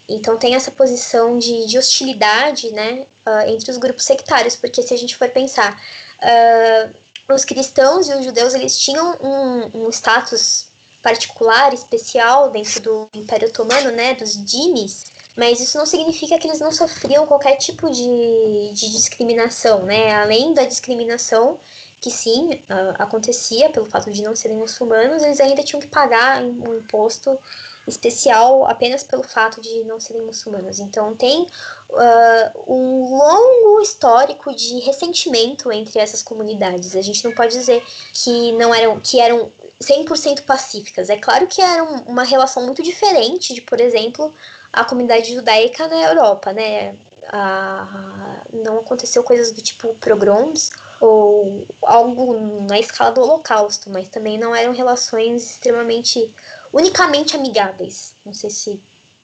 [0.08, 4.92] Então tem essa posição de, de hostilidade, né, uh, entre os grupos sectários, porque se
[4.92, 5.80] a gente for pensar,
[6.18, 6.94] uh,
[7.32, 10.66] os cristãos e os judeus eles tinham um, um status
[11.00, 15.04] particular, especial dentro do Império Otomano, né, dos dimes,
[15.36, 20.12] mas isso não significa que eles não sofriam qualquer tipo de, de discriminação, né?
[20.12, 21.58] Além da discriminação,
[22.00, 26.42] que sim, uh, acontecia pelo fato de não serem muçulmanos, eles ainda tinham que pagar
[26.42, 27.38] um imposto
[27.86, 30.78] especial apenas pelo fato de não serem muçulmanos.
[30.78, 36.96] Então tem uh, um longo histórico de ressentimento entre essas comunidades.
[36.96, 37.84] A gente não pode dizer
[38.14, 41.10] que não eram que eram 100% pacíficas.
[41.10, 44.32] É claro que era uma relação muito diferente de, por exemplo,
[44.72, 46.96] a comunidade judaica na Europa, né?
[47.28, 54.38] Ah, não aconteceu coisas do tipo pogroms ou algo na escala do Holocausto, mas também
[54.38, 56.34] não eram relações extremamente
[56.72, 58.14] unicamente amigáveis.
[58.24, 58.80] Não sei se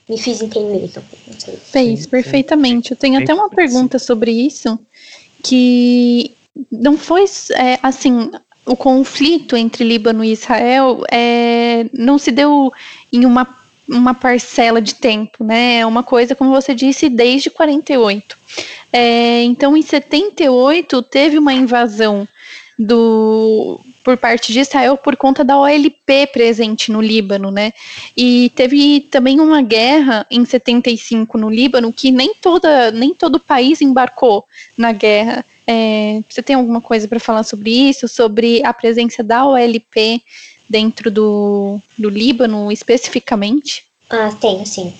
[0.07, 0.85] me fiz entender.
[0.85, 1.03] Então,
[1.71, 2.91] Fez perfeitamente.
[2.91, 4.79] Eu tenho até uma pergunta sobre isso
[5.43, 6.31] que
[6.71, 8.31] não foi é, assim
[8.65, 12.71] o conflito entre Líbano e Israel é, não se deu
[13.13, 13.45] em uma
[13.87, 15.79] uma parcela de tempo, né?
[15.79, 18.37] É uma coisa, como você disse, desde 48.
[18.91, 22.27] É, então, em 78, teve uma invasão
[22.77, 27.73] do por parte de Israel por conta da OLP presente no Líbano, né?
[28.15, 33.39] E teve também uma guerra em 75 no Líbano que nem toda, nem todo o
[33.39, 34.45] país embarcou
[34.77, 35.45] na guerra.
[35.67, 40.23] É, você tem alguma coisa para falar sobre isso, sobre a presença da OLP
[40.69, 43.87] dentro do, do Líbano especificamente?
[44.09, 44.93] Ah, tenho, sim.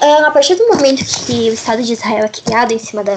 [0.00, 3.14] Uh, a partir do momento que o Estado de Israel é criado em cima da,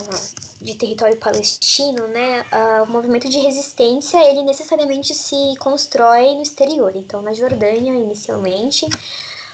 [0.61, 6.93] de território palestino, né, uh, o movimento de resistência, ele necessariamente se constrói no exterior.
[6.93, 8.85] Então, na Jordânia, inicialmente,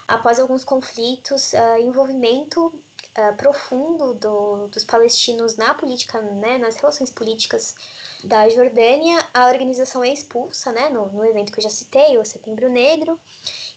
[0.08, 2.82] após alguns conflitos, uh, envolvimento
[3.16, 7.76] uh, profundo do, dos palestinos na política, né, nas relações políticas
[8.24, 12.24] da Jordânia, a organização é expulsa, né, no, no evento que eu já citei, o
[12.24, 13.18] Setembro Negro,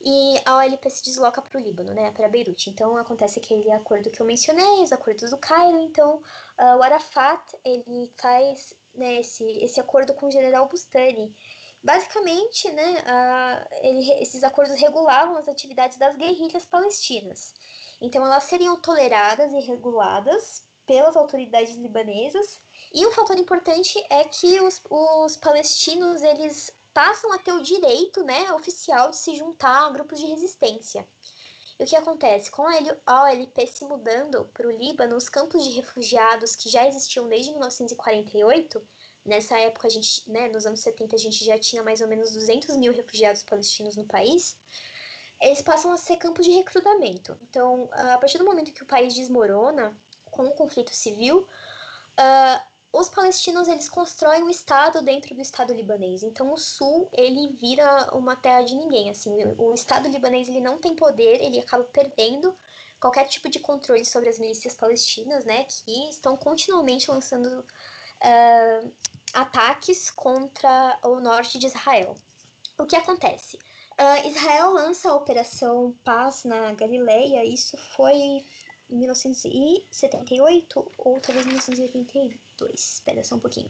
[0.01, 2.69] e a OLP se desloca para o Líbano, né, para Beirute.
[2.69, 5.79] Então acontece aquele acordo que eu mencionei, os acordos do Cairo.
[5.79, 6.17] Então
[6.57, 11.35] uh, o Arafat ele faz né, esse, esse acordo com o General Bustani.
[11.81, 17.53] Basicamente, né, uh, ele, esses acordos regulavam as atividades das guerrilhas palestinas.
[18.01, 22.59] Então elas seriam toleradas e reguladas pelas autoridades libanesas.
[22.93, 28.23] E um fator importante é que os, os palestinos eles passam a ter o direito,
[28.23, 31.07] né, oficial de se juntar a grupos de resistência.
[31.79, 32.51] E o que acontece?
[32.51, 32.65] Com
[33.05, 37.51] a OLP se mudando para o Líbano, os campos de refugiados que já existiam desde
[37.51, 38.85] 1948,
[39.23, 42.31] nessa época, a gente, né, nos anos 70, a gente já tinha mais ou menos
[42.31, 44.57] 200 mil refugiados palestinos no país,
[45.41, 47.37] eles passam a ser campos de recrutamento.
[47.41, 49.95] Então, a partir do momento que o país desmorona
[50.29, 51.47] com o conflito civil,
[52.19, 56.23] uh, os palestinos eles constroem um estado dentro do estado libanês.
[56.23, 59.09] Então, o sul ele vira uma terra de ninguém.
[59.09, 62.55] Assim, o estado libanês ele não tem poder, ele acaba perdendo
[62.99, 68.91] qualquer tipo de controle sobre as milícias palestinas, né, que estão continuamente lançando uh,
[69.33, 72.17] ataques contra o norte de Israel.
[72.77, 73.57] O que acontece?
[73.99, 78.45] Uh, Israel lança a Operação Paz na Galileia, isso foi
[78.89, 82.73] em 1978 ou talvez 1982.
[82.73, 83.69] Espera só um pouquinho.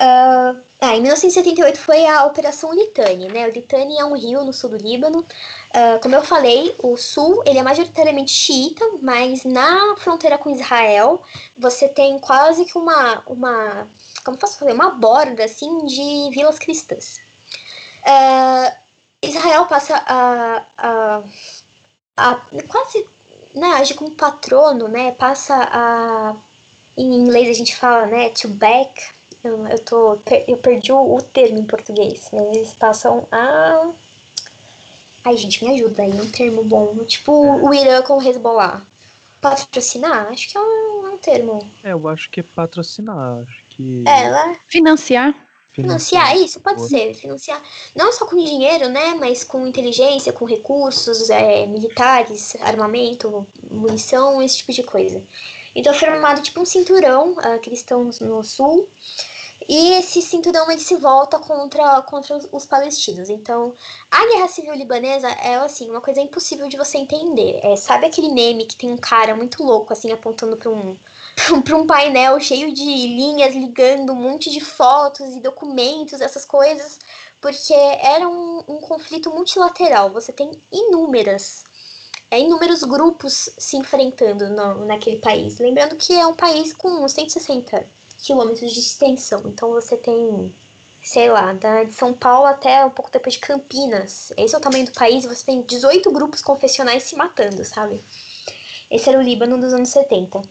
[0.00, 3.46] Uh, ah, em 1978 foi a Operação Litani, né?
[3.46, 5.20] O Litani é um rio no sul do Líbano.
[5.20, 11.22] Uh, como eu falei, o sul ele é majoritariamente xiita, mas na fronteira com Israel
[11.56, 13.86] você tem quase que uma, uma
[14.24, 17.20] como posso fazer, uma borda assim de vilas cristãs.
[18.00, 18.79] Uh,
[19.22, 21.22] Israel passa a, a,
[22.16, 22.34] a
[22.68, 23.06] quase
[23.54, 25.12] né, age como patrono, né?
[25.12, 26.36] Passa a
[26.96, 29.08] em inglês a gente fala, né, to back.
[29.42, 33.90] Eu, eu tô eu perdi o, o termo em português, mas eles passam a
[35.22, 37.04] Ai, gente, me ajuda aí, um termo bom.
[37.04, 38.82] Tipo o Irã com o Hezbollah.
[39.40, 40.28] Patrocinar?
[40.28, 41.70] Acho que é um, é um termo.
[41.84, 43.42] É, eu acho que é patrocinar.
[43.42, 44.04] Acho que.
[44.06, 44.56] É, ela.
[44.66, 45.34] Financiar.
[45.72, 47.62] Financiar, isso pode ser, financiar
[47.94, 54.58] não só com dinheiro, né, mas com inteligência, com recursos é, militares, armamento, munição, esse
[54.58, 55.22] tipo de coisa.
[55.74, 58.88] Então foi formado tipo um cinturão uh, cristão no sul,
[59.68, 63.28] e esse cinturão ele se volta contra, contra os, os, palestinos.
[63.28, 63.74] Então,
[64.10, 67.60] a guerra civil libanesa é assim, uma coisa impossível de você entender.
[67.62, 70.96] É, sabe aquele meme que tem um cara muito louco assim apontando para um
[71.64, 76.98] para um painel cheio de linhas ligando um monte de fotos e documentos, essas coisas,
[77.40, 80.10] porque era um, um conflito multilateral.
[80.10, 81.64] Você tem inúmeras,
[82.30, 85.58] é, inúmeros grupos se enfrentando no, naquele país.
[85.58, 87.86] Lembrando que é um país com 160
[88.18, 89.42] quilômetros de extensão.
[89.46, 90.54] Então você tem,
[91.02, 94.32] sei lá, da, de São Paulo até um pouco depois de Campinas.
[94.36, 95.24] Esse é o tamanho do país.
[95.24, 98.00] Você tem 18 grupos confessionais se matando, sabe?
[98.90, 100.42] Esse era o Líbano dos anos 70.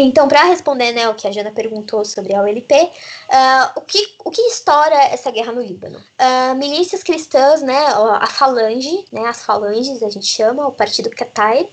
[0.00, 2.90] Então, para responder né, o que a Jana perguntou sobre a OLP, uh,
[3.30, 5.98] ah, o, que, o que estoura essa guerra no Líbano?
[5.98, 7.76] Uh, milícias cristãs, né,
[8.20, 11.64] a Falange, né, as Falanges a gente chama, o Partido Qatar,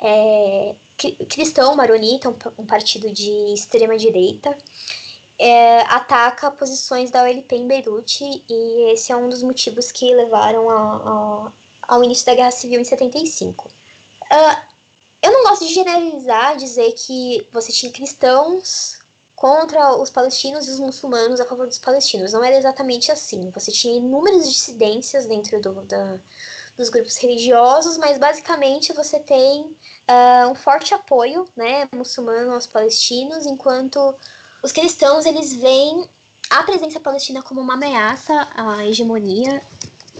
[0.00, 0.74] é,
[1.28, 4.58] cristão maronita, um, um partido de extrema direita,
[5.38, 10.68] é, ataca posições da OLP em Beirute e esse é um dos motivos que levaram
[10.68, 10.74] a,
[11.86, 13.68] a, ao início da Guerra Civil em 75.
[13.68, 14.71] Uh,
[15.32, 19.00] não gosto de generalizar, dizer que você tinha cristãos
[19.34, 22.32] contra os palestinos e os muçulmanos a favor dos palestinos.
[22.32, 23.50] Não era exatamente assim.
[23.50, 26.20] Você tinha inúmeras dissidências dentro do, da,
[26.76, 29.76] dos grupos religiosos, mas basicamente você tem
[30.08, 34.14] uh, um forte apoio né, muçulmano aos palestinos, enquanto
[34.62, 36.08] os cristãos eles veem
[36.48, 39.62] a presença palestina como uma ameaça à hegemonia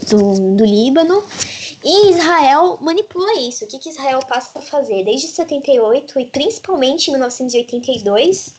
[0.09, 1.23] do, do Líbano.
[1.83, 3.65] E Israel manipula isso.
[3.65, 5.03] O que, que Israel passa a fazer?
[5.03, 8.53] Desde 78 e principalmente em 1982,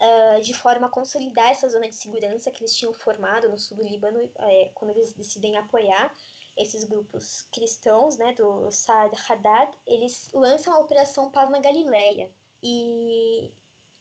[0.00, 3.78] uh, de forma a consolidar essa zona de segurança que eles tinham formado no sul
[3.78, 6.16] do Líbano, é, quando eles decidem apoiar
[6.56, 12.30] esses grupos cristãos, né, do Saad Haddad, eles lançam a Operação Paz na Galileia.
[12.60, 13.54] E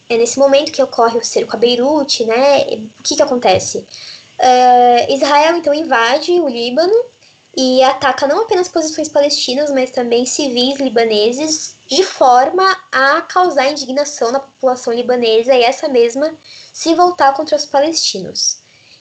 [0.10, 2.62] é nesse momento que ocorre o cerco a Beirute, né,
[3.00, 3.86] o que que acontece?
[4.40, 6.94] Uh, Israel, então, invade o Líbano
[7.56, 14.32] e ataca não apenas posições palestinas, mas também civis libaneses, de forma a causar indignação
[14.32, 16.36] na população libanesa e essa mesma
[16.72, 18.60] se voltar contra os palestinos.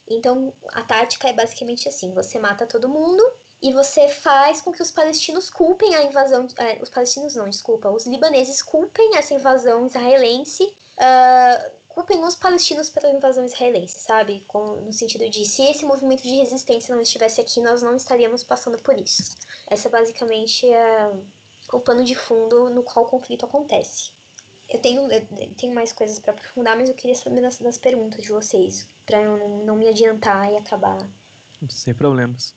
[0.08, 3.22] Então, a tática é basicamente assim: você mata todo mundo
[3.60, 6.46] e você faz com que os palestinos culpem a invasão.
[6.56, 10.74] Eh, os palestinos não, desculpa, os libaneses culpem essa invasão israelense.
[10.96, 14.44] Uh, culpem os palestinos pela invasão israelense, sabe?
[14.46, 18.44] Com, no sentido de se esse movimento de resistência não estivesse aqui, nós não estaríamos
[18.44, 19.34] passando por isso.
[19.66, 21.10] Essa basicamente é
[21.72, 24.10] o pano de fundo no qual o conflito acontece.
[24.68, 25.26] Eu tenho, eu
[25.56, 29.24] tenho mais coisas para aprofundar, mas eu queria saber das, das perguntas de vocês, para
[29.24, 31.08] não, não, me adiantar e acabar.
[31.70, 32.54] Sem problemas.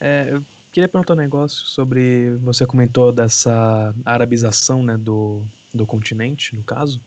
[0.00, 2.34] É, eu queria perguntar um negócio sobre.
[2.38, 7.00] Você comentou dessa arabização né, do, do continente, no caso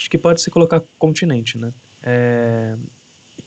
[0.00, 1.74] acho que pode se colocar continente, né?
[2.02, 2.74] É,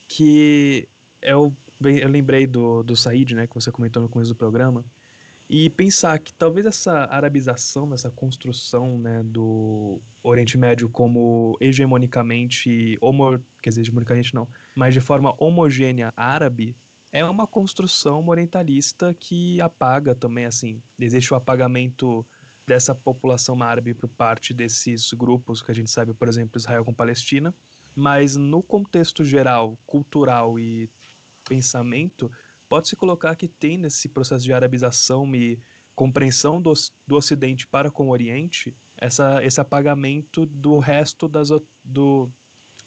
[0.08, 0.88] que
[1.20, 1.52] eu,
[1.82, 4.86] eu lembrei do, do Said, né, que você comentou no começo do programa,
[5.50, 13.40] e pensar que talvez essa arabização, essa construção né, do Oriente Médio como hegemonicamente, homo,
[13.62, 16.76] quer dizer, hegemonicamente não, mas de forma homogênea árabe,
[17.12, 22.26] é uma construção orientalista que apaga também, assim, existe o apagamento
[22.66, 26.94] dessa população árabe por parte desses grupos que a gente sabe, por exemplo, Israel com
[26.94, 27.54] Palestina,
[27.96, 30.90] mas no contexto geral, cultural e
[31.48, 32.32] pensamento,
[32.70, 35.60] pode-se colocar que tem nesse processo de arabização e
[35.96, 36.74] compreensão do,
[37.06, 41.50] do Ocidente para com o Oriente essa, esse apagamento do resto das
[41.84, 42.30] do,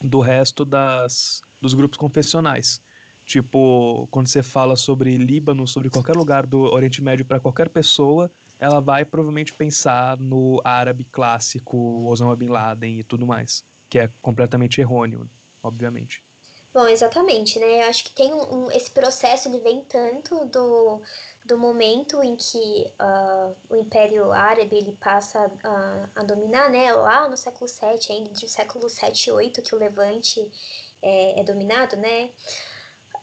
[0.01, 2.81] do resto das dos grupos confessionais.
[3.25, 8.31] Tipo, quando você fala sobre Líbano, sobre qualquer lugar do Oriente Médio para qualquer pessoa,
[8.59, 14.09] ela vai provavelmente pensar no árabe clássico, Osama Bin Laden e tudo mais, que é
[14.21, 15.27] completamente errôneo,
[15.63, 16.23] obviamente.
[16.73, 17.83] Bom, exatamente, né?
[17.83, 21.01] Eu acho que tem um, um, esse processo, ele vem tanto do,
[21.45, 26.91] do momento em que uh, o Império Árabe ele passa a, a dominar, né?
[26.93, 30.51] Lá no século VII, ainda entre o século 7 e 8, que o Levante
[31.01, 32.31] é, é dominado, né?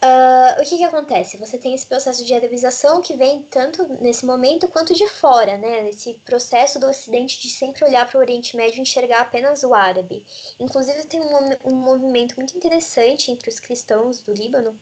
[0.05, 1.39] Uh, o que, que acontece?
[1.39, 5.89] Você tem esse processo de arabização que vem tanto nesse momento quanto de fora, né?
[5.89, 9.73] Esse processo do Ocidente de sempre olhar para o Oriente Médio e enxergar apenas o
[9.73, 10.27] árabe.
[10.61, 14.79] Inclusive, tem um, um movimento muito interessante entre os cristãos do Líbano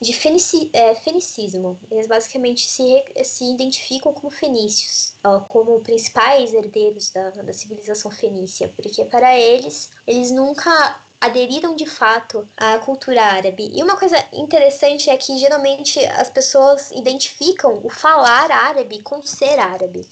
[0.00, 1.76] de fenici, é, fenicismo.
[1.90, 5.14] Eles basicamente se, se identificam como fenícios,
[5.48, 12.48] como principais herdeiros da, da civilização fenícia, porque para eles, eles nunca aderiram de fato
[12.56, 13.70] à cultura árabe.
[13.74, 19.58] E uma coisa interessante é que geralmente as pessoas identificam o falar árabe com ser
[19.58, 20.06] árabe.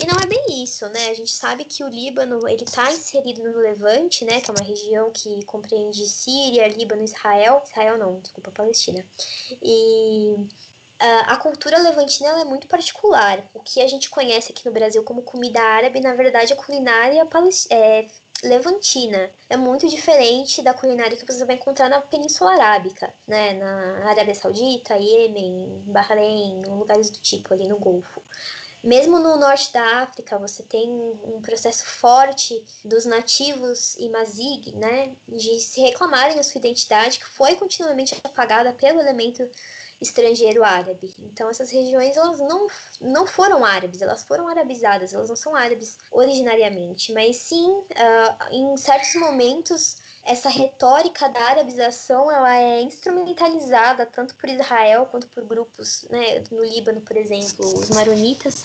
[0.00, 1.08] E não é bem isso, né?
[1.08, 4.64] A gente sabe que o Líbano, ele está inserido no Levante, né, que é uma
[4.64, 9.04] região que compreende Síria, Líbano, Israel, Israel não, desculpa, Palestina.
[9.62, 10.48] E
[10.94, 13.44] Uh, a cultura levantina é muito particular.
[13.52, 17.28] O que a gente conhece aqui no Brasil como comida árabe, na verdade, é culinária
[17.68, 18.06] é,
[18.42, 19.30] levantina.
[19.48, 23.54] É muito diferente da culinária que você vai encontrar na Península Arábica, né?
[23.54, 28.22] Na Arábia Saudita, Iêmen, Bahrein, lugares do tipo ali no Golfo.
[28.84, 30.90] Mesmo no norte da África, você tem
[31.24, 37.24] um processo forte dos nativos e Mazig, né, de se reclamarem a sua identidade, que
[37.24, 39.48] foi continuamente apagada pelo elemento
[40.00, 41.14] estrangeiro árabe.
[41.18, 42.68] Então essas regiões elas não,
[43.00, 47.84] não foram árabes, elas foram arabizadas, elas não são árabes originariamente, mas sim uh,
[48.50, 55.44] em certos momentos essa retórica da arabização ela é instrumentalizada tanto por Israel quanto por
[55.44, 58.64] grupos, né, no Líbano, por exemplo, os maronitas,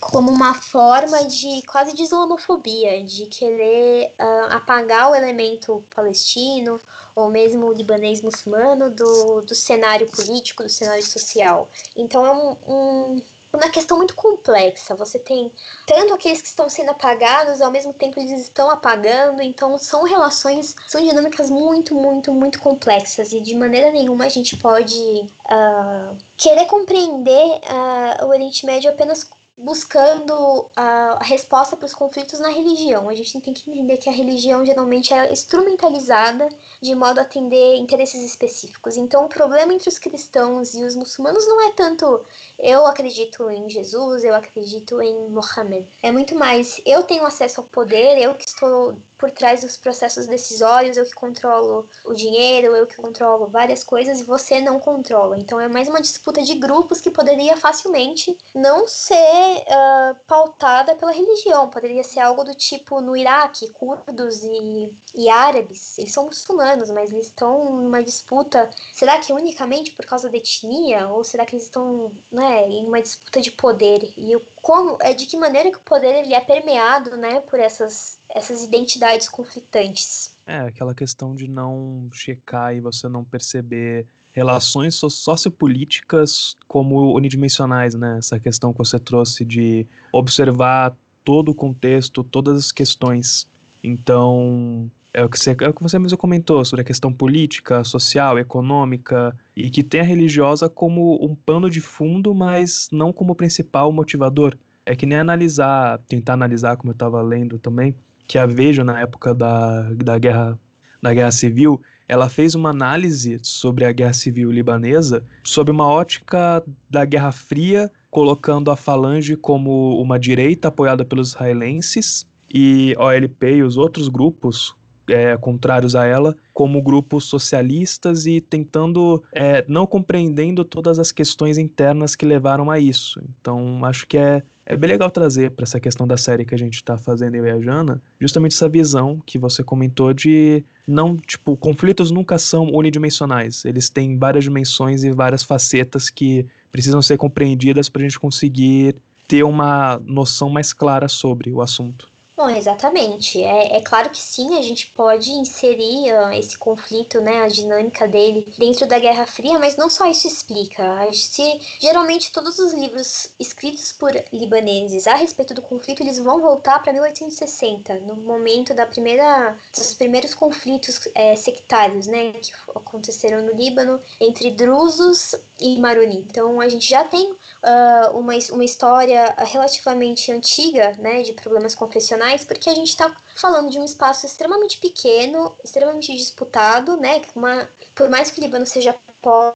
[0.00, 6.80] como uma forma de quase de islamofobia, de querer uh, apagar o elemento palestino
[7.14, 11.68] ou mesmo o libanês muçulmano do, do cenário político, do cenário social.
[11.96, 13.22] Então é um, um
[13.52, 14.94] uma questão muito complexa.
[14.94, 15.50] Você tem
[15.86, 20.76] tanto aqueles que estão sendo apagados, ao mesmo tempo eles estão apagando, então são relações,
[20.86, 26.66] são dinâmicas muito, muito, muito complexas e de maneira nenhuma a gente pode uh, querer
[26.66, 29.24] compreender uh, o Oriente Médio apenas
[29.58, 33.08] buscando a resposta para os conflitos na religião.
[33.08, 36.48] A gente tem que entender que a religião geralmente é instrumentalizada
[36.80, 38.96] de modo a atender interesses específicos.
[38.96, 42.24] Então, o problema entre os cristãos e os muçulmanos não é tanto
[42.58, 45.88] eu acredito em Jesus, eu acredito em Mohammed.
[46.02, 50.26] É muito mais eu tenho acesso ao poder, eu que estou por trás dos processos
[50.26, 55.36] decisórios, eu que controlo o dinheiro, eu que controlo várias coisas e você não controla.
[55.36, 61.10] Então é mais uma disputa de grupos que poderia facilmente não ser uh, pautada pela
[61.10, 61.68] religião.
[61.68, 67.10] Poderia ser algo do tipo no Iraque, curdos e, e árabes, eles são muçulmanos, mas
[67.10, 68.70] eles estão numa disputa.
[68.92, 71.08] Será que unicamente por causa da etnia?
[71.08, 74.12] Ou será que eles estão né, em uma disputa de poder?
[74.16, 78.18] E como, é de que maneira que o poder ele é permeado né, por essas
[78.28, 80.36] essas identidades conflitantes.
[80.46, 88.18] É, aquela questão de não checar e você não perceber relações sociopolíticas como unidimensionais, né?
[88.18, 93.48] Essa questão que você trouxe de observar todo o contexto, todas as questões.
[93.82, 97.82] Então, é o que você, é o que você mesmo comentou sobre a questão política,
[97.82, 103.34] social, econômica, e que tem a religiosa como um pano de fundo, mas não como
[103.34, 104.56] principal motivador.
[104.86, 107.96] É que nem analisar, tentar analisar, como eu estava lendo também,
[108.28, 110.56] que a Veja, na época da, da, guerra,
[111.02, 116.62] da Guerra Civil, ela fez uma análise sobre a Guerra Civil libanesa sob uma ótica
[116.88, 123.62] da Guerra Fria, colocando a Falange como uma direita apoiada pelos israelenses e OLP e
[123.64, 124.78] os outros grupos
[125.08, 131.56] é, contrários a ela como grupos socialistas e tentando, é, não compreendendo todas as questões
[131.56, 133.22] internas que levaram a isso.
[133.40, 136.58] Então, acho que é, é bem legal trazer para essa questão da série que a
[136.58, 142.10] gente está fazendo em Viajana, justamente essa visão que você comentou de não, tipo, conflitos
[142.10, 148.02] nunca são unidimensionais, eles têm várias dimensões e várias facetas que precisam ser compreendidas para
[148.02, 148.96] a gente conseguir
[149.28, 152.08] ter uma noção mais clara sobre o assunto.
[152.38, 153.42] Bom, exatamente.
[153.42, 158.06] É, é claro que sim, a gente pode inserir uh, esse conflito, né, a dinâmica
[158.06, 161.12] dele dentro da Guerra Fria, mas não só isso explica.
[161.12, 166.80] Se geralmente todos os livros escritos por libaneses a respeito do conflito, eles vão voltar
[166.80, 173.52] para 1860, no momento da primeira dos primeiros conflitos é, sectários, né, que aconteceram no
[173.52, 176.20] Líbano entre drusos e maroni.
[176.20, 182.27] Então a gente já tem uh, uma, uma história relativamente antiga, né, de problemas confessionais,
[182.36, 188.08] porque a gente está falando de um espaço extremamente pequeno, extremamente disputado, né, uma, por
[188.08, 189.54] mais que o Líbano seja pobre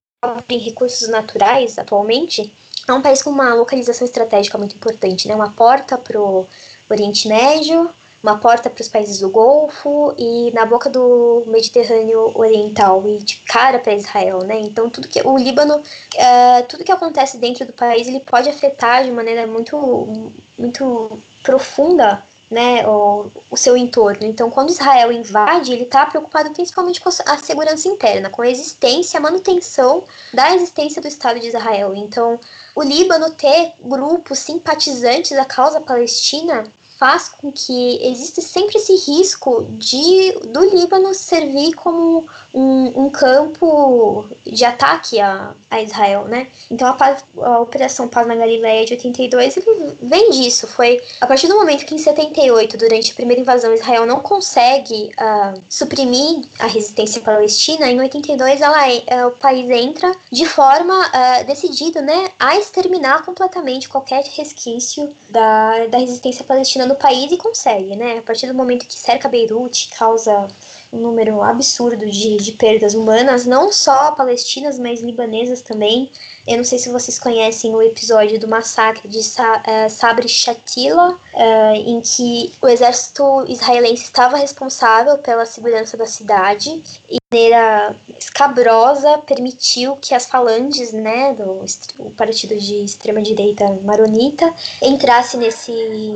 [0.49, 2.55] em recursos naturais atualmente,
[2.87, 6.47] é um país com uma localização estratégica muito importante, né, uma porta para o
[6.89, 7.91] Oriente Médio,
[8.23, 13.37] uma porta para os países do Golfo e na boca do Mediterrâneo Oriental e de
[13.39, 14.61] cara para Israel, né?
[14.61, 19.03] Então tudo que o Líbano, uh, tudo que acontece dentro do país, ele pode afetar
[19.03, 24.27] de maneira muito, muito profunda né, o, o, seu entorno.
[24.27, 29.19] Então, quando Israel invade, ele está preocupado principalmente com a segurança interna, com a existência,
[29.19, 31.95] a manutenção da existência do Estado de Israel.
[31.97, 32.39] Então,
[32.75, 36.65] o Líbano ter grupos simpatizantes da causa palestina
[37.03, 44.29] faz com que exista sempre esse risco de do Líbano servir como um, um campo
[44.47, 46.47] de ataque a, a Israel, né?
[46.71, 50.69] Então a, a Operação Paz na Galileia de 82 ele vem disso.
[50.69, 55.11] Foi a partir do momento que em 78, durante a primeira invasão, Israel não consegue
[55.19, 61.45] uh, suprimir a resistência palestina, em 82 ela, uh, o país entra de forma uh,
[61.47, 67.97] decidida, né, a exterminar completamente qualquer resquício da, da resistência palestina no país e consegue,
[67.97, 68.19] né?
[68.19, 70.49] A partir do momento que cerca Beirute, causa
[70.93, 76.11] um número absurdo de, de perdas humanas, não só palestinas, mas libanesas também.
[76.47, 81.13] Eu não sei se vocês conhecem o episódio do massacre de Sa uh, Sabri Shatila,
[81.13, 89.19] uh, em que o exército israelense estava responsável pela segurança da cidade de maneira escabrosa
[89.19, 91.65] permitiu que as falanges, né, do
[91.99, 94.53] o partido de extrema direita maronita,
[94.83, 95.73] entrasse nesse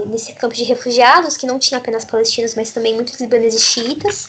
[0.06, 4.26] nesse campo de refugiados que não tinha apenas palestinos, mas também muitos libaneses xiitas.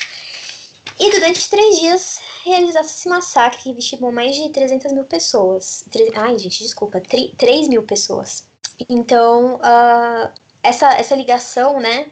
[1.00, 5.86] E durante três dias realizasse esse massacre que vitimou mais de 300 mil pessoas.
[5.92, 8.46] Tre Ai, gente, desculpa, 3 mil pessoas.
[8.90, 10.32] Então, uh,
[10.64, 12.08] essa, essa ligação, né,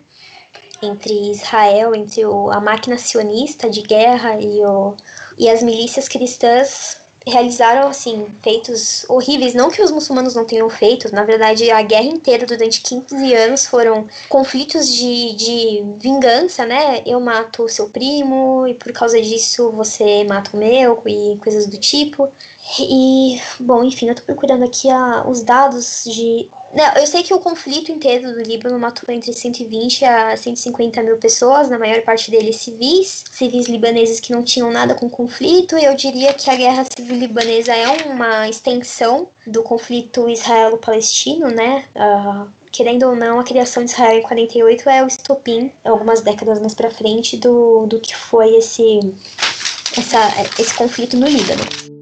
[0.82, 4.96] entre Israel, entre o, a máquina sionista de guerra e, o,
[5.38, 6.98] e as milícias cristãs
[7.28, 12.06] realizaram assim feitos horríveis, não que os muçulmanos não tenham feito, na verdade a guerra
[12.06, 17.02] inteira durante 15 anos foram conflitos de, de vingança, né?
[17.06, 21.66] Eu mato o seu primo e por causa disso você mata o meu e coisas
[21.66, 22.30] do tipo.
[22.80, 26.50] E, bom, enfim, eu tô procurando aqui a, os dados de.
[26.74, 31.18] Não, eu sei que o conflito inteiro do Líbano matou entre 120 a 150 mil
[31.18, 35.78] pessoas, na maior parte deles civis, civis libaneses que não tinham nada com o conflito.
[35.78, 41.86] E eu diria que a guerra civil libanesa é uma extensão do conflito israelo-palestino, né?
[41.96, 46.60] Uh, querendo ou não, a criação de Israel em 48 é o estopim, algumas décadas
[46.60, 49.00] mais para frente, do, do que foi esse,
[49.96, 51.95] essa, esse conflito no Líbano.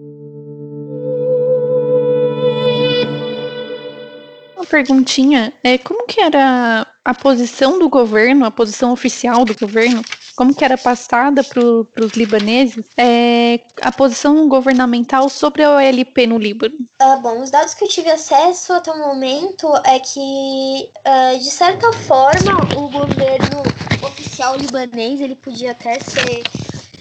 [4.63, 10.01] Uma perguntinha, é como que era a posição do governo, a posição oficial do governo
[10.37, 16.37] como que era passada para os libaneses é, a posição governamental sobre a OLP no
[16.37, 16.77] Líbano?
[16.99, 21.51] Ah, bom, os dados que eu tive acesso até o momento é que, uh, de
[21.51, 23.63] certa forma, o governo
[24.01, 26.43] oficial libanês ele podia até ser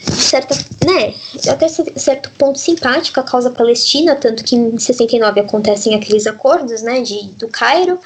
[0.05, 1.15] de certa, né,
[1.49, 7.01] até certo ponto simpático à causa palestina, tanto que em 69 acontecem aqueles acordos, né,
[7.01, 7.99] de, do Cairo,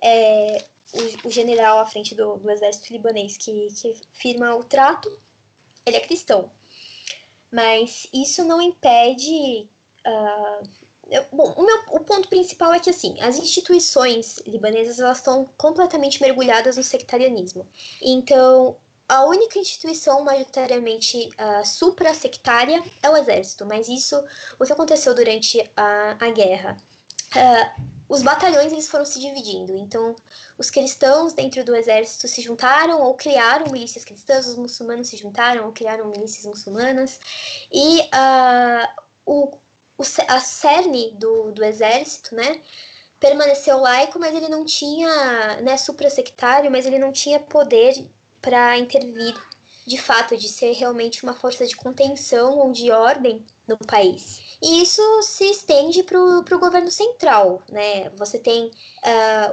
[0.00, 5.18] é, o, o general à frente do, do exército libanês que, que firma o trato,
[5.84, 6.50] ele é cristão.
[7.50, 9.68] Mas isso não impede.
[10.04, 10.68] Uh,
[11.10, 15.48] eu, bom, o, meu, o ponto principal é que assim, as instituições libanesas elas estão
[15.56, 17.66] completamente mergulhadas no sectarianismo.
[18.00, 18.76] Então,
[19.08, 24.24] a única instituição majoritariamente uh, supra-sectária é o exército, mas isso,
[24.58, 26.76] o que aconteceu durante a, a guerra
[27.34, 29.74] uh, os batalhões eles foram se dividindo.
[29.74, 30.14] Então,
[30.56, 35.66] os cristãos dentro do exército se juntaram ou criaram milícias cristãs, os muçulmanos se juntaram
[35.66, 37.20] ou criaram milícias muçulmanas.
[37.72, 39.58] E uh, o,
[39.98, 42.60] o, a cerne do, do exército, né,
[43.18, 48.08] permaneceu laico, mas ele não tinha, né, suprasectário, mas ele não tinha poder
[48.44, 49.34] para intervir
[49.86, 54.56] de fato, de ser realmente uma força de contenção ou de ordem no país.
[54.62, 58.08] E isso se estende para o governo central, né?
[58.10, 58.70] Você tem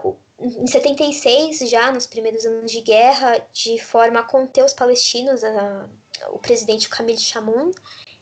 [0.03, 5.43] uh, em 76, já nos primeiros anos de guerra, de forma a conter os palestinos,
[5.43, 5.89] uh,
[6.29, 7.71] o presidente Camille Chamoun,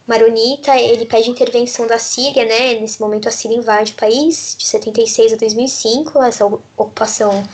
[0.07, 2.73] maronita, ele pede intervenção da Síria, né?
[2.79, 7.47] Nesse momento a Síria invade o país, de 76 a 2005, essa ocupação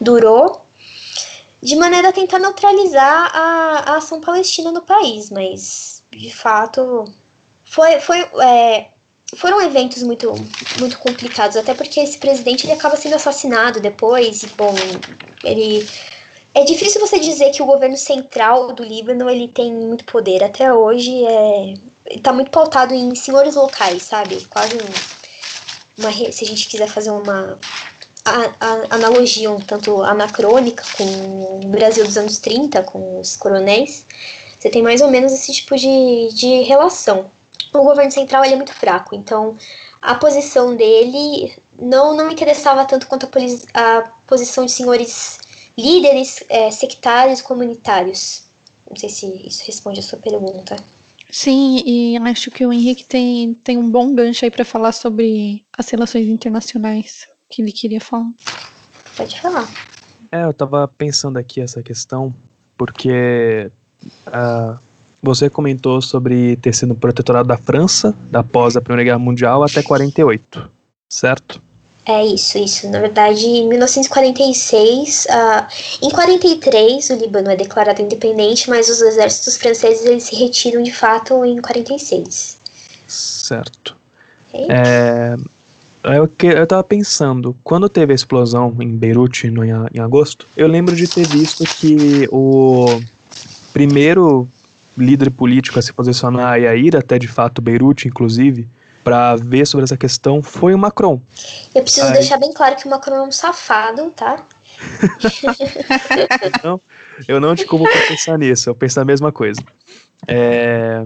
[0.00, 0.65] durou,
[1.62, 7.04] de maneira a tentar neutralizar a, a ação palestina no país, mas de fato
[7.64, 8.88] foi, foi, é,
[9.34, 10.32] foram eventos muito,
[10.78, 14.74] muito complicados, até porque esse presidente ele acaba sendo assassinado depois, e bom,
[15.42, 15.86] ele.
[16.54, 20.42] É difícil você dizer que o governo central do Líbano ele tem muito poder.
[20.42, 21.74] Até hoje é,
[22.10, 24.42] está muito pautado em senhores locais, sabe?
[24.46, 27.58] Quase um, uma, se a gente quiser fazer uma
[28.26, 34.04] a, a, analogia um tanto anacrônica com o Brasil dos anos 30, com os coronéis,
[34.58, 37.30] você tem mais ou menos esse tipo de, de relação
[37.78, 39.56] o governo central ele é muito fraco, então
[40.00, 45.38] a posição dele não, não interessava tanto quanto a, a posição de senhores
[45.76, 48.44] líderes é, sectários comunitários.
[48.88, 50.76] Não sei se isso responde a sua pergunta.
[51.28, 55.66] Sim, e acho que o Henrique tem, tem um bom gancho aí para falar sobre
[55.76, 58.30] as relações internacionais que ele queria falar.
[59.16, 59.68] Pode falar.
[60.30, 62.34] É, eu tava pensando aqui essa questão,
[62.76, 63.70] porque
[64.26, 64.78] uh,
[65.22, 70.70] você comentou sobre ter sido protetorado da França, após a Primeira Guerra Mundial, até 48,
[71.08, 71.62] certo?
[72.04, 72.88] É isso, isso.
[72.88, 75.68] Na verdade, em 1946, uh, ah,
[76.00, 80.92] em 43 o Líbano é declarado independente, mas os exércitos franceses eles se retiram de
[80.92, 82.58] fato em 46.
[83.08, 83.96] Certo.
[84.54, 85.36] É,
[86.12, 90.66] eu, que, eu tava pensando, quando teve a explosão em Beirute no, em agosto, eu
[90.66, 93.00] lembro de ter visto que o
[93.72, 94.48] primeiro
[94.96, 98.68] líder político a se posicionar e a ir até de fato Beirute, inclusive,
[99.04, 101.20] para ver sobre essa questão foi o Macron.
[101.74, 102.14] Eu preciso Aí...
[102.14, 104.44] deixar bem claro que o Macron é um safado, tá?
[106.64, 106.80] não,
[107.28, 109.62] eu não te culpo por pensar nisso, eu penso a mesma coisa.
[110.26, 111.04] É...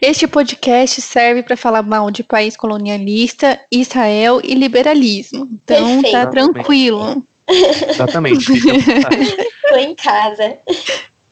[0.00, 5.48] Este podcast serve para falar mal de país colonialista, Israel e liberalismo.
[5.52, 6.12] Então tá Perfeito.
[6.12, 7.26] tá tranquilo.
[7.48, 8.46] Exatamente.
[9.68, 10.58] Tô em casa.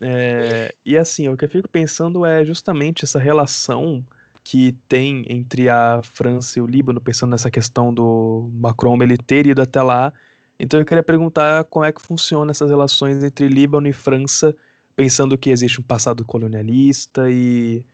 [0.00, 4.04] É, e assim, o que eu fico pensando é justamente essa relação
[4.44, 9.46] que tem entre a França e o Líbano, pensando nessa questão do Macron ele ter
[9.46, 10.12] ido até lá.
[10.58, 14.54] Então eu queria perguntar como é que funciona essas relações entre Líbano e França,
[14.94, 17.84] pensando que existe um passado colonialista e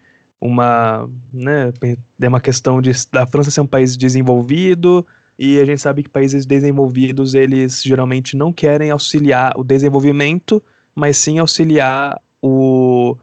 [0.43, 1.72] uma, né,
[2.20, 5.07] é uma questão de, da França ser um país desenvolvido,
[5.38, 10.61] e a gente sabe que países desenvolvidos, eles geralmente não querem auxiliar o desenvolvimento,
[10.95, 13.16] mas sim auxiliar o,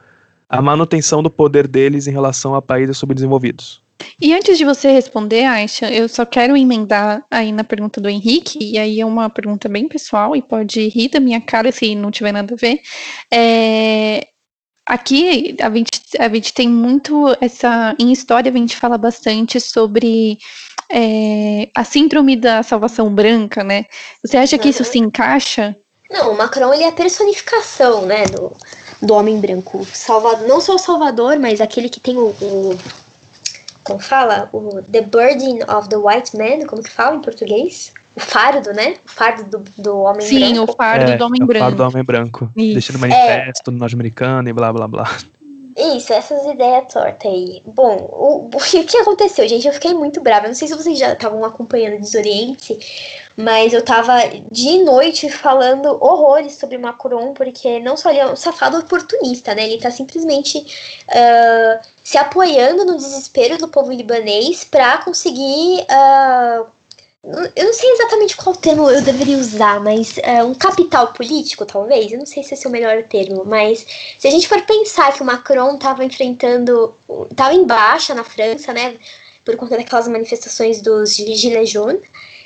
[0.47, 3.81] a manutenção do poder deles em relação a países subdesenvolvidos.
[4.21, 8.57] E antes de você responder, Aisha, eu só quero emendar aí na pergunta do Henrique,
[8.61, 12.11] e aí é uma pergunta bem pessoal e pode rir da minha cara se não
[12.11, 12.79] tiver nada a ver.
[13.31, 14.25] É,
[14.89, 17.95] aqui a gente, a gente tem muito essa.
[17.99, 20.39] Em história, a gente fala bastante sobre
[20.91, 23.85] é, a síndrome da salvação branca, né?
[24.25, 24.91] Você acha que isso uhum.
[24.91, 25.77] se encaixa?
[26.09, 28.51] Não, o Macron ele é a personificação, né, do,
[28.99, 29.85] do homem branco.
[29.93, 32.77] Salvador, não só o Salvador, mas aquele que tem o, o
[33.83, 34.49] como fala?
[34.51, 37.93] O The Burden of the White Man, como que fala em português?
[38.19, 38.97] O fardo, né?
[39.05, 40.55] O fardo do, do homem Sim, branco.
[40.55, 41.63] Sim, o fardo é, do homem é branco.
[41.63, 42.51] O fardo do homem branco.
[42.57, 42.73] Isso.
[42.73, 43.71] Deixando manifesto é.
[43.71, 45.17] no norte-americano e blá blá blá.
[45.77, 47.63] Isso, essas ideias tortas aí.
[47.65, 49.65] Bom, o, o, que aconteceu, gente?
[49.65, 50.47] Eu fiquei muito brava.
[50.47, 52.77] Não sei se vocês já estavam acompanhando Desoriente,
[53.37, 54.19] mas eu tava
[54.51, 59.63] de noite falando horrores sobre Macron, porque não só ele é um safado oportunista, né?
[59.63, 60.57] Ele tá simplesmente
[61.07, 65.85] uh, se apoiando no desespero do povo libanês para conseguir.
[65.89, 66.78] Uh,
[67.23, 72.11] eu não sei exatamente qual termo eu deveria usar, mas é um capital político, talvez.
[72.11, 73.85] Eu não sei se esse é o melhor termo, mas
[74.17, 76.95] se a gente for pensar que o Macron estava enfrentando.
[77.29, 78.95] estava em baixa na França, né?
[79.43, 82.01] Por conta daquelas manifestações dos Gilets jaunes.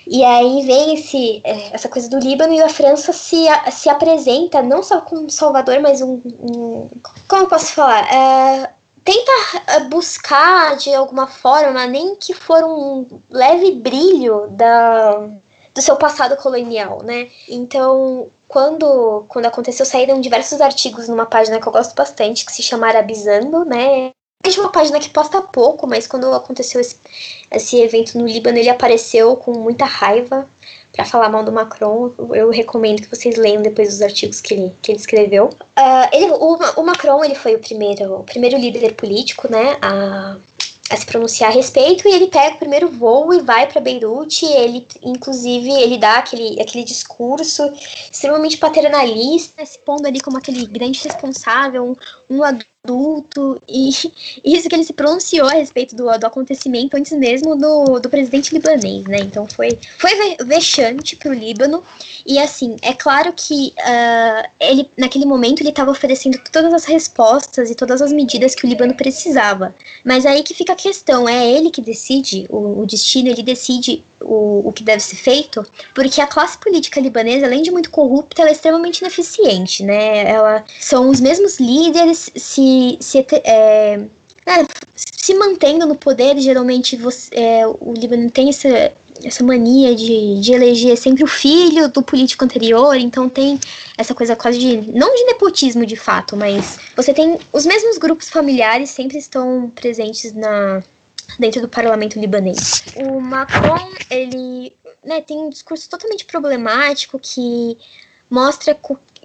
[0.07, 4.61] E aí vem esse, é, essa coisa do Líbano e a França se, se apresenta
[4.61, 6.19] não só como Salvador, mas um.
[6.41, 6.89] um
[7.27, 8.11] como eu posso falar?
[8.11, 8.69] É,
[9.03, 9.31] tenta
[9.67, 15.27] eh, buscar de alguma forma, nem que for um leve brilho da,
[15.73, 17.29] do seu passado colonial, né?
[17.47, 22.61] Então, quando, quando aconteceu, saíram diversos artigos numa página que eu gosto bastante, que se
[22.61, 24.11] chama Arabizando, né?
[24.45, 26.97] É uma página que posta pouco, mas quando aconteceu esse,
[27.49, 30.47] esse evento no Líbano, ele apareceu com muita raiva
[30.93, 34.71] para falar mal do Macron, eu recomendo que vocês leiam depois os artigos que ele,
[34.79, 35.45] que ele escreveu.
[35.47, 40.37] Uh, ele, o, o, Macron ele foi o primeiro, o primeiro líder político né, a,
[40.91, 44.45] a se pronunciar a respeito, e ele pega o primeiro voo e vai para Beirute.
[44.45, 47.73] Ele, inclusive, ele dá aquele, aquele discurso
[48.11, 51.95] extremamente paternalista, se pondo ali como aquele grande responsável, um,
[52.29, 53.89] um adulto, e
[54.43, 58.53] isso que ele se pronunciou a respeito do, do acontecimento antes mesmo do, do presidente
[58.53, 59.19] libanês, né?
[59.19, 60.11] Então foi, foi
[60.45, 61.81] vexante para o Líbano.
[62.25, 67.69] E assim, é claro que uh, ele, naquele momento, ele estava oferecendo todas as respostas
[67.69, 69.73] e todas as medidas que o Líbano precisava.
[70.03, 74.03] Mas aí que fica a questão: é ele que decide o, o destino, ele decide
[74.23, 78.41] o, o que deve ser feito, porque a classe política libanesa, além de muito corrupta,
[78.41, 80.29] ela é extremamente ineficiente, né?
[80.29, 84.07] Ela são os mesmos líderes se, se é,
[84.45, 84.65] é,
[84.95, 88.93] se mantendo no poder, geralmente você, é, o Líbano tem essa,
[89.23, 93.59] essa mania de, de eleger sempre o filho do político anterior, então tem
[93.97, 98.29] essa coisa quase de, não de nepotismo de fato, mas você tem os mesmos grupos
[98.29, 100.83] familiares sempre estão presentes na,
[101.39, 102.83] dentro do parlamento libanês.
[102.95, 107.77] O Macron, ele né, tem um discurso totalmente problemático que
[108.29, 108.77] mostra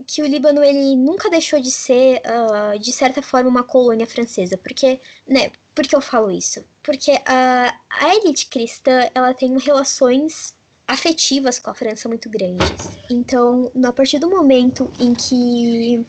[0.06, 4.56] que o Líbano ele nunca deixou de ser, uh, de certa forma, uma colônia francesa.
[4.56, 6.64] Porque, né, por que eu falo isso?
[6.82, 12.98] Porque uh, a elite cristã, ela tem relações afetivas com a França muito grandes.
[13.10, 16.06] Então, a partir do momento em que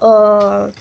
[0.00, 0.72] uh,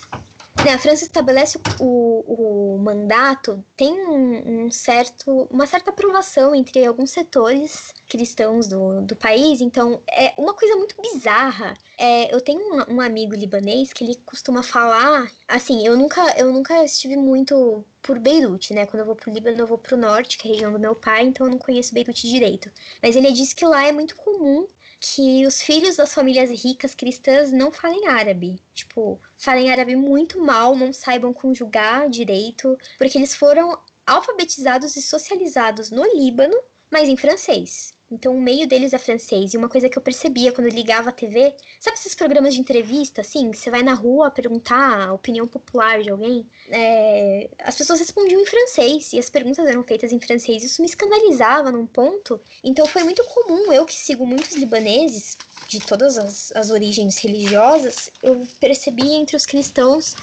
[0.69, 7.11] a França estabelece o, o mandato, tem um, um, certo, uma certa aprovação entre alguns
[7.11, 11.73] setores cristãos do, do país, então é uma coisa muito bizarra.
[11.97, 16.51] É, eu tenho um, um, amigo libanês que ele costuma falar, assim, eu nunca, eu
[16.51, 18.85] nunca estive muito por Beirute, né?
[18.85, 20.93] Quando eu vou pro Líbano, eu vou pro norte, que é a região do meu
[20.93, 22.71] pai, então eu não conheço Beirute direito.
[23.01, 24.67] Mas ele diz que lá é muito comum
[25.05, 28.61] que os filhos das famílias ricas cristãs não falem árabe.
[28.73, 35.91] Tipo, falem árabe muito mal, não saibam conjugar direito, porque eles foram alfabetizados e socializados
[35.91, 36.57] no Líbano,
[36.89, 37.93] mas em francês.
[38.13, 39.55] Então, o meio deles é francês.
[39.55, 42.59] E uma coisa que eu percebia quando eu ligava a TV, sabe esses programas de
[42.59, 46.47] entrevista, assim, você vai na rua perguntar a opinião popular de alguém?
[46.69, 50.63] É, as pessoas respondiam em francês e as perguntas eram feitas em francês.
[50.63, 52.39] Isso me escandalizava num ponto.
[52.63, 55.35] Então, foi muito comum, eu que sigo muitos libaneses,
[55.67, 60.15] de todas as, as origens religiosas, eu percebi entre os cristãos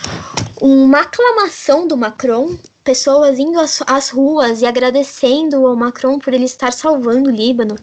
[0.60, 6.44] uma aclamação do Macron pessoas indo às, às, ruas e agradecendo ao Macron por ele
[6.44, 7.76] estar salvando o Líbano.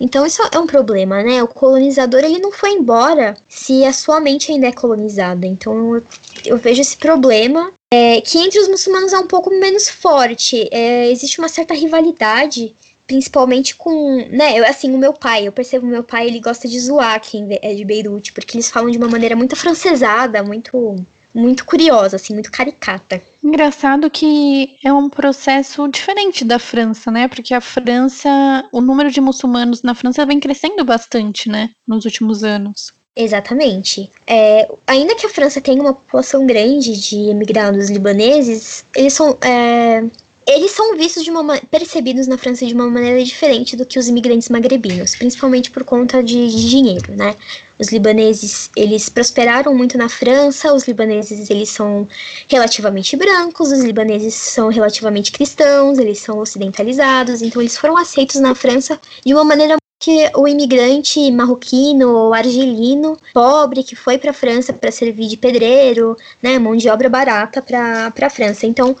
[0.00, 1.42] Então isso é um problema, né?
[1.42, 5.46] O colonizador ele não foi embora se a sua mente ainda é colonizada.
[5.46, 6.04] Então eu,
[6.44, 10.68] eu vejo esse problema é, que entre os muçulmanos é um pouco menos forte.
[10.70, 12.74] É, existe uma certa rivalidade
[13.10, 16.68] principalmente com, né, eu, assim, o meu pai, eu percebo o meu pai, ele gosta
[16.68, 20.94] de zoar quem é de Beirute, porque eles falam de uma maneira muito afrancesada, muito
[21.34, 23.22] muito curiosa, assim, muito caricata.
[23.42, 27.28] Engraçado que é um processo diferente da França, né?
[27.28, 28.28] Porque a França,
[28.72, 31.70] o número de muçulmanos na França vem crescendo bastante, né?
[31.86, 32.92] Nos últimos anos.
[33.16, 34.10] Exatamente.
[34.26, 40.04] É, ainda que a França tenha uma população grande de imigrados libaneses, eles são, é,
[40.50, 44.08] eles são vistos de uma percebidos na França de uma maneira diferente do que os
[44.08, 47.36] imigrantes magrebinos, principalmente por conta de, de, dinheiro, né?
[47.78, 52.06] Os libaneses, eles prosperaram muito na França, os libaneses, eles são
[52.48, 58.54] relativamente brancos, os libaneses são relativamente cristãos, eles são ocidentalizados, então eles foram aceitos na
[58.54, 64.34] França de uma maneira que o imigrante marroquino ou argelino pobre que foi para a
[64.34, 68.66] França para servir de pedreiro, né, mão de obra barata para a França.
[68.66, 68.96] Então,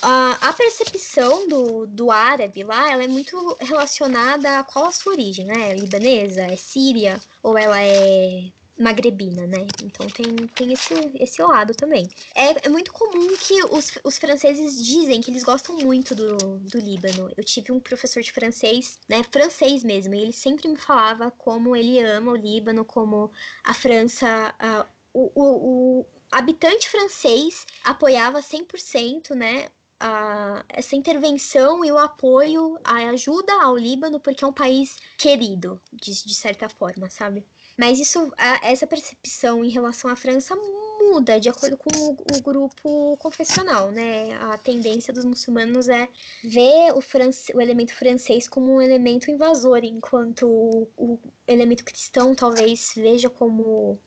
[0.00, 5.12] a, a percepção do, do árabe lá, ela é muito relacionada a qual a sua
[5.12, 5.70] origem, né?
[5.70, 9.66] É libanesa, é síria ou ela é magrebina, né?
[9.82, 12.08] Então tem, tem esse, esse lado também.
[12.34, 16.78] É, é muito comum que os, os franceses dizem que eles gostam muito do, do
[16.78, 17.30] Líbano.
[17.36, 19.22] Eu tive um professor de francês, né?
[19.22, 23.30] Francês mesmo, e ele sempre me falava como ele ama o Líbano, como
[23.64, 24.54] a França.
[24.60, 29.68] Uh, o, o, o habitante francês apoiava 100%, né,
[29.98, 35.80] a, essa intervenção e o apoio, a ajuda ao Líbano, porque é um país querido,
[35.92, 37.44] de, de certa forma, sabe?
[37.78, 42.42] Mas isso, a, essa percepção em relação à França muda de acordo com o, o,
[42.42, 44.34] grupo confessional, né?
[44.34, 46.08] A tendência dos muçulmanos é
[46.42, 52.34] ver o, france, o elemento francês como um elemento invasor, enquanto o, o elemento cristão
[52.34, 54.00] talvez veja como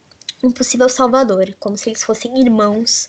[0.44, 3.08] um possível salvador, como se eles fossem irmãos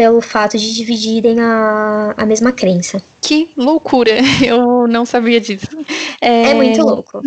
[0.00, 3.02] pelo fato de dividirem a, a mesma crença.
[3.20, 4.12] Que loucura!
[4.42, 5.66] Eu não sabia disso.
[6.22, 7.20] É, é muito louco.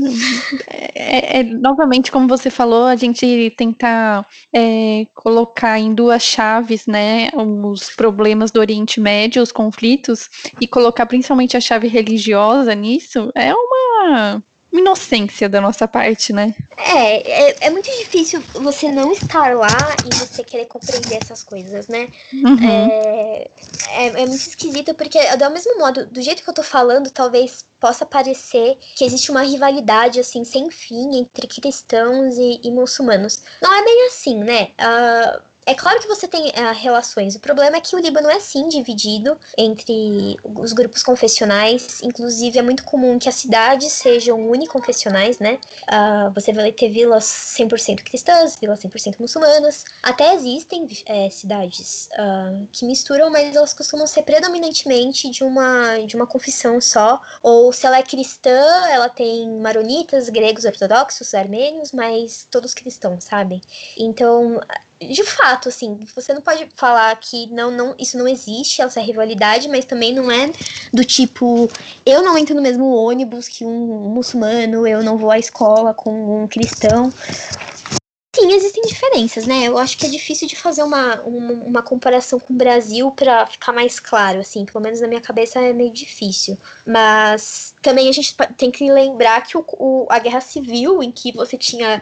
[0.95, 7.29] É, é, novamente, como você falou, a gente tentar é, colocar em duas chaves, né,
[7.35, 10.27] os problemas do Oriente Médio, os conflitos,
[10.59, 14.41] e colocar principalmente a chave religiosa nisso, é uma
[14.73, 16.55] inocência da nossa parte, né?
[16.75, 19.67] É, é, é, muito difícil você não estar lá
[20.03, 22.09] e você querer compreender essas coisas, né?
[22.33, 22.57] Uhum.
[22.67, 23.47] É,
[23.89, 27.65] é, é, muito esquisito, porque do mesmo modo, do jeito que eu tô falando, talvez
[27.79, 33.43] possa parecer que existe uma rivalidade, assim, sem fim entre cristãos e, e muçulmanos.
[33.61, 34.71] Não é bem assim, né?
[34.79, 37.35] Uh, é claro que você tem uh, relações.
[37.35, 42.01] O problema é que o Líbano é sim dividido entre os grupos confessionais.
[42.01, 45.59] Inclusive, é muito comum que as cidades sejam uniconfessionais, né?
[45.83, 49.85] Uh, você vai ter vilas 100% cristãs, vilas 100% muçulmanas.
[50.01, 56.15] Até existem é, cidades uh, que misturam, mas elas costumam ser predominantemente de uma, de
[56.15, 57.21] uma confissão só.
[57.41, 58.49] Ou se ela é cristã,
[58.89, 63.61] ela tem maronitas, gregos ortodoxos, armênios, mas todos cristãos, sabe?
[63.97, 64.59] Então
[65.11, 69.67] de fato, assim, você não pode falar que não, não, isso não existe, essa rivalidade,
[69.67, 70.51] mas também não é
[70.91, 71.69] do tipo,
[72.05, 76.43] eu não entro no mesmo ônibus que um muçulmano, eu não vou à escola com
[76.43, 77.11] um cristão.
[78.35, 79.67] Sim, existem diferenças, né?
[79.67, 83.45] Eu acho que é difícil de fazer uma, uma, uma comparação com o Brasil para
[83.45, 86.57] ficar mais claro, assim, pelo menos na minha cabeça é meio difícil.
[86.83, 91.31] Mas também a gente tem que lembrar que o, o a guerra civil, em que
[91.31, 92.01] você tinha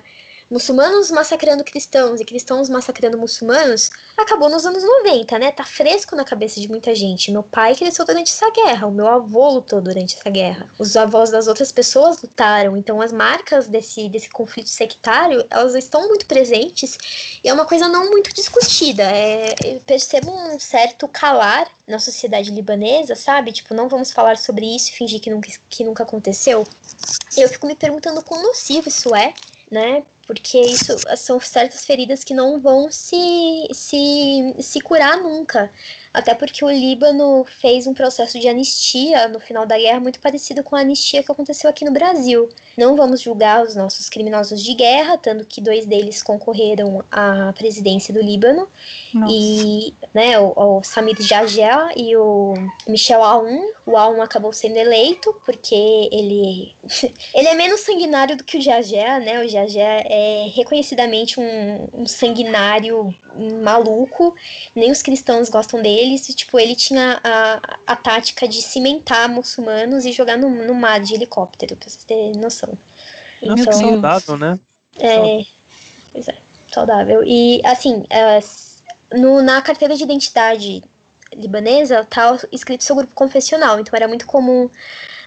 [0.52, 5.52] muçulmanos massacrando cristãos e cristãos massacrando muçulmanos, acabou nos anos 90, né?
[5.52, 7.32] Tá fresco na cabeça de muita gente.
[7.32, 11.32] Meu pai cresceu durante essa guerra, o meu avô lutou durante essa guerra, os avós
[11.32, 12.76] das outras pessoas lutaram.
[12.76, 17.88] Então as marcas desse, desse conflito sectário, elas estão muito presentes e é uma coisa
[17.88, 19.04] não muito discutida.
[19.04, 23.54] É, eu percebo um certo calar na sociedade libanesa, sabe?
[23.54, 26.68] Tipo, não vamos falar sobre isso e fingir que nunca, que nunca aconteceu.
[27.38, 29.34] Eu fico me perguntando quão nocivo isso é,
[29.70, 30.04] né?
[30.32, 35.70] Porque isso são certas feridas que não vão se, se, se curar nunca.
[36.14, 40.62] Até porque o Líbano fez um processo de anistia no final da guerra muito parecido
[40.62, 42.50] com a anistia que aconteceu aqui no Brasil.
[42.78, 48.14] Não vamos julgar os nossos criminosos de guerra, tanto que dois deles concorreram à presidência
[48.14, 48.68] do Líbano.
[49.14, 49.34] Nossa.
[49.34, 52.56] E né, o, o Samir Jajel e o
[52.88, 53.72] Michel Aoun.
[53.86, 56.76] O Aoun acabou sendo eleito porque ele,
[57.34, 59.44] ele é menos sanguinário do que o Jajel, né?
[59.44, 63.16] O Jajel é reconhecidamente um, um sanguinário
[63.64, 64.36] maluco.
[64.76, 70.06] Nem os cristãos gostam dele eles, tipo, ele tinha a, a tática de cimentar muçulmanos
[70.06, 72.78] e jogar no, no mar de helicóptero, pra vocês terem noção.
[73.42, 74.60] Então, então, saudável, né?
[75.00, 75.46] É,
[76.12, 76.38] pois é,
[76.72, 77.24] saudável.
[77.26, 80.84] E, assim, uh, no, na carteira de identidade
[81.34, 84.70] libanesa tá escrito seu grupo confessional, então era muito comum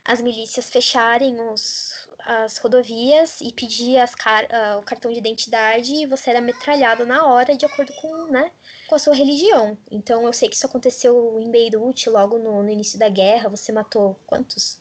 [0.05, 5.95] as milícias fecharem os, as rodovias e pedir as car uh, o cartão de identidade
[5.95, 8.53] e você era metralhado na hora de acordo com, né,
[8.87, 9.79] com a sua religião.
[9.91, 13.49] Então eu sei que isso aconteceu em Beirute logo no, no início da guerra.
[13.49, 14.79] Você matou quantos?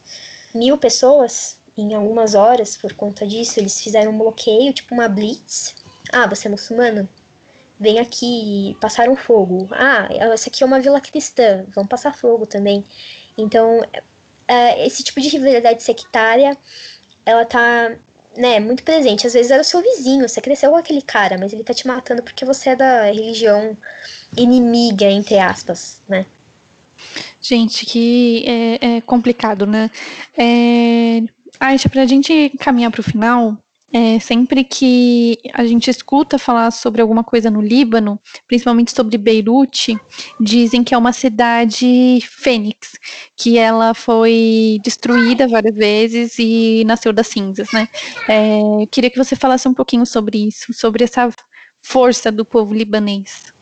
[0.54, 3.62] Mil pessoas em algumas horas por conta disso.
[3.62, 5.76] Eles fizeram um bloqueio, tipo uma blitz.
[6.12, 7.08] Ah, você é muçulmano?
[7.80, 9.70] Vem aqui passaram fogo.
[9.72, 12.84] Ah, essa aqui é uma vila cristã, vão passar fogo também.
[13.38, 13.82] Então,
[14.48, 16.58] é, esse tipo de rivalidade sectária,
[17.26, 17.96] ela tá
[18.38, 19.28] né, muito presente.
[19.28, 21.88] Às vezes era o seu vizinho, você cresceu com aquele cara, mas ele tá te
[21.88, 23.78] matando porque você é da religião
[24.36, 26.26] inimiga, entre aspas, né?
[27.42, 29.92] Gente, que é, é complicado, né?
[30.38, 31.22] É,
[31.60, 33.63] Aisha, pra gente caminhar pro final,
[33.94, 39.96] é, sempre que a gente escuta falar sobre alguma coisa no Líbano, principalmente sobre Beirute,
[40.40, 42.98] dizem que é uma cidade fênix,
[43.38, 47.88] que ela foi destruída várias vezes e nasceu das cinzas, né?
[48.28, 51.30] É, queria que você falasse um pouquinho sobre isso, sobre essa
[51.80, 53.54] força do povo libanês.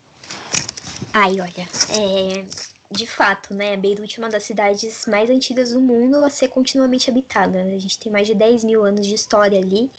[1.14, 2.46] Ai, olha, é,
[2.92, 7.10] de fato, né, Beirute é uma das cidades mais antigas do mundo a ser continuamente
[7.10, 7.64] habitada.
[7.64, 7.76] Né?
[7.76, 9.90] A gente tem mais de 10 mil anos de história ali.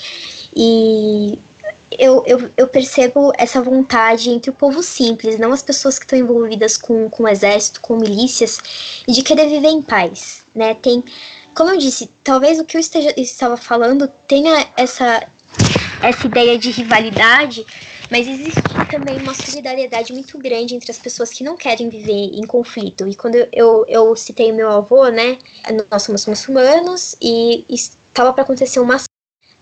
[0.55, 1.39] E
[1.99, 6.19] eu, eu, eu, percebo essa vontade entre o povo simples, não as pessoas que estão
[6.19, 8.59] envolvidas com, com o exército, com milícias,
[9.09, 10.43] de querer viver em paz.
[10.55, 10.75] Né?
[10.75, 11.03] Tem,
[11.55, 15.27] como eu disse, talvez o que eu esteja, estava falando tenha essa,
[16.03, 17.65] essa ideia de rivalidade
[18.13, 18.61] mas existe
[18.91, 23.09] também uma solidariedade muito grande entre as pessoas que não querem viver em conflito.
[23.09, 25.39] E quando eu, eu, citei meu avô, né?
[25.91, 28.99] Nós somos muçulmanos e estava para acontecer uma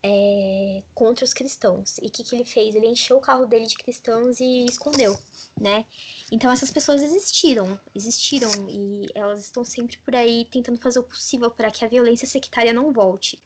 [0.02, 1.98] é, contra os cristãos.
[1.98, 2.74] E o que, que ele fez?
[2.74, 5.16] Ele encheu o carro dele de cristãos e escondeu,
[5.56, 5.86] né?
[6.32, 11.52] Então essas pessoas existiram, existiram e elas estão sempre por aí tentando fazer o possível
[11.52, 13.40] para que a violência sectária não volte.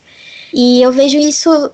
[0.51, 1.69] E eu vejo isso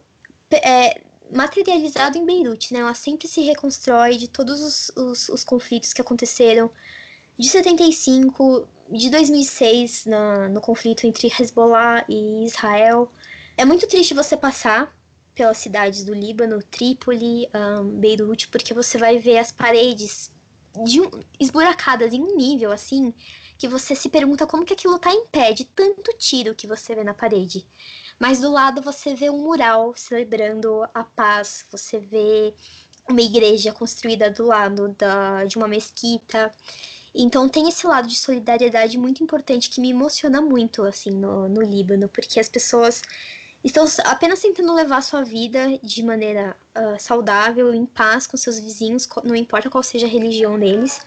[0.52, 1.02] é,
[1.32, 2.82] materializado em Beirute, né?
[2.82, 6.70] Ela sempre se reconstrói de todos os, os, os conflitos que aconteceram
[7.38, 13.12] de 75, de 2006, na, no conflito entre Hezbollah e Israel.
[13.56, 14.96] É muito triste você passar
[15.34, 20.32] pelas cidades do Líbano, Trípoli, um, Beirute, porque você vai ver as paredes
[20.86, 21.10] de um,
[21.40, 23.14] esburacadas em um nível assim
[23.62, 26.96] que você se pergunta como que aquilo tá em pé de tanto tiro que você
[26.96, 27.64] vê na parede.
[28.18, 32.56] Mas do lado você vê um mural celebrando a paz, você vê
[33.08, 36.52] uma igreja construída do lado da, de uma mesquita.
[37.14, 41.62] Então tem esse lado de solidariedade muito importante que me emociona muito assim no, no
[41.62, 43.04] Líbano, porque as pessoas
[43.64, 49.08] estão apenas tentando levar sua vida de maneira uh, saudável, em paz com seus vizinhos,
[49.24, 51.00] não importa qual seja a religião deles.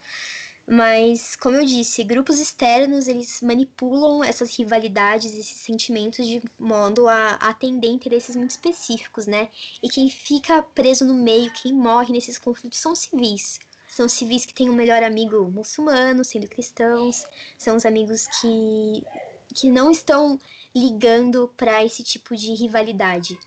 [0.67, 7.35] Mas, como eu disse, grupos externos eles manipulam essas rivalidades, esses sentimentos de modo a,
[7.35, 9.49] atender interesses muito específicos, né?
[9.83, 13.59] E quem fica preso no meio, quem morre nesses conflitos são civis.
[13.87, 17.25] São civis que têm um melhor amigo muçulmano, sendo cristãos,
[17.57, 19.05] são os amigos que,
[19.53, 20.39] que não estão
[20.75, 23.37] ligando para esse tipo de rivalidade.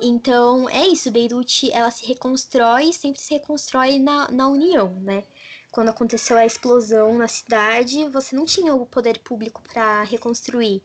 [0.00, 5.24] Então, é isso, Beirute, ela se reconstrói, sempre se reconstrói na, na união, né?
[5.76, 10.82] Quando aconteceu a explosão na cidade, você não tinha o poder público para reconstruir.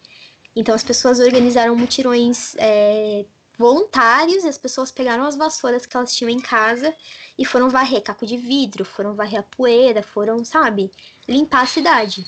[0.53, 3.23] Então as pessoas organizaram mutirões é,
[3.57, 6.93] voluntários, e as pessoas pegaram as vassouras que elas tinham em casa
[7.37, 10.91] e foram varrer caco de vidro, foram varrer a poeira, foram, sabe,
[11.25, 12.27] limpar a cidade.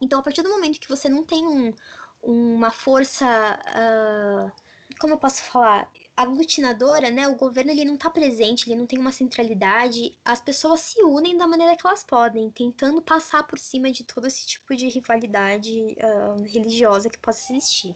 [0.00, 1.74] Então a partir do momento que você não tem um,
[2.22, 3.26] uma força.
[3.26, 7.28] Uh, como eu posso falar, aglutinadora, né?
[7.28, 10.18] O governo ele não está presente, ele não tem uma centralidade.
[10.24, 14.26] As pessoas se unem da maneira que elas podem, tentando passar por cima de todo
[14.26, 17.94] esse tipo de rivalidade uh, religiosa que possa existir.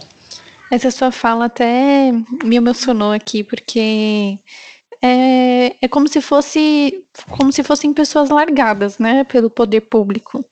[0.69, 2.11] Essa sua fala até
[2.43, 4.37] me emocionou aqui, porque
[5.01, 10.45] é, é como se fosse como se fossem pessoas largadas, né, pelo poder público.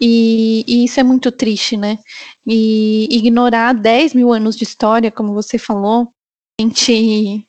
[0.00, 1.98] E, e, isso é muito triste, né?
[2.46, 6.12] E ignorar 10 mil anos de história, como você falou,
[6.60, 7.44] gente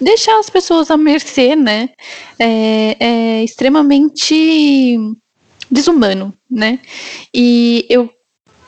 [0.00, 1.90] deixar as pessoas à mercê, né?
[2.38, 4.98] É, é extremamente
[5.70, 6.80] desumano, né?
[7.32, 8.10] E eu,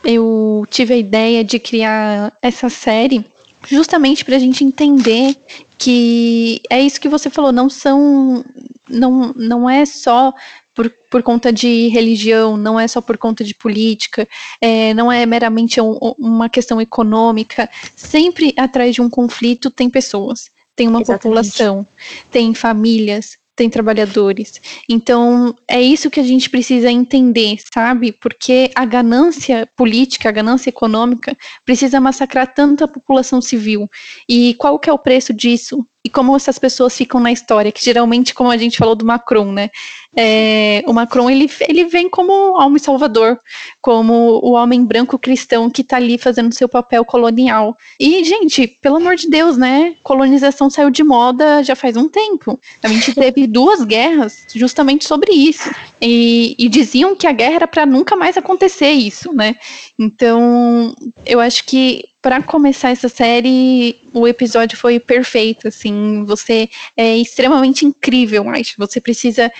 [0.04, 3.24] eu tive a ideia de criar essa série
[3.68, 5.36] justamente para a gente entender
[5.76, 8.44] que é isso que você falou, não são,
[8.88, 10.32] não, não é só
[10.80, 14.26] por, por conta de religião, não é só por conta de política,
[14.60, 17.68] é, não é meramente um, uma questão econômica.
[17.94, 21.22] Sempre atrás de um conflito tem pessoas, tem uma Exatamente.
[21.22, 21.86] população,
[22.30, 24.58] tem famílias, tem trabalhadores.
[24.88, 28.12] Então, é isso que a gente precisa entender, sabe?
[28.12, 33.86] Porque a ganância política, a ganância econômica, precisa massacrar tanto a população civil.
[34.26, 35.86] E qual que é o preço disso?
[36.04, 39.52] e como essas pessoas ficam na história, que geralmente, como a gente falou do Macron,
[39.52, 39.70] né?
[40.16, 43.38] É, o Macron ele, ele vem como e salvador,
[43.80, 47.76] como o homem branco cristão que está ali fazendo seu papel colonial.
[47.98, 49.94] E, gente, pelo amor de Deus, né?
[50.02, 52.58] Colonização saiu de moda já faz um tempo.
[52.82, 55.70] A gente teve duas guerras justamente sobre isso.
[56.00, 59.54] E, e diziam que a guerra era para nunca mais acontecer isso, né?
[59.98, 60.94] Então,
[61.24, 67.86] eu acho que para começar essa série, o episódio foi perfeito, assim, você é extremamente
[67.86, 69.50] incrível, mas você precisa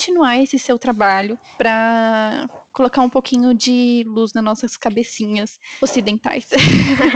[0.00, 6.48] continuar esse seu trabalho para colocar um pouquinho de luz nas nossas cabecinhas ocidentais.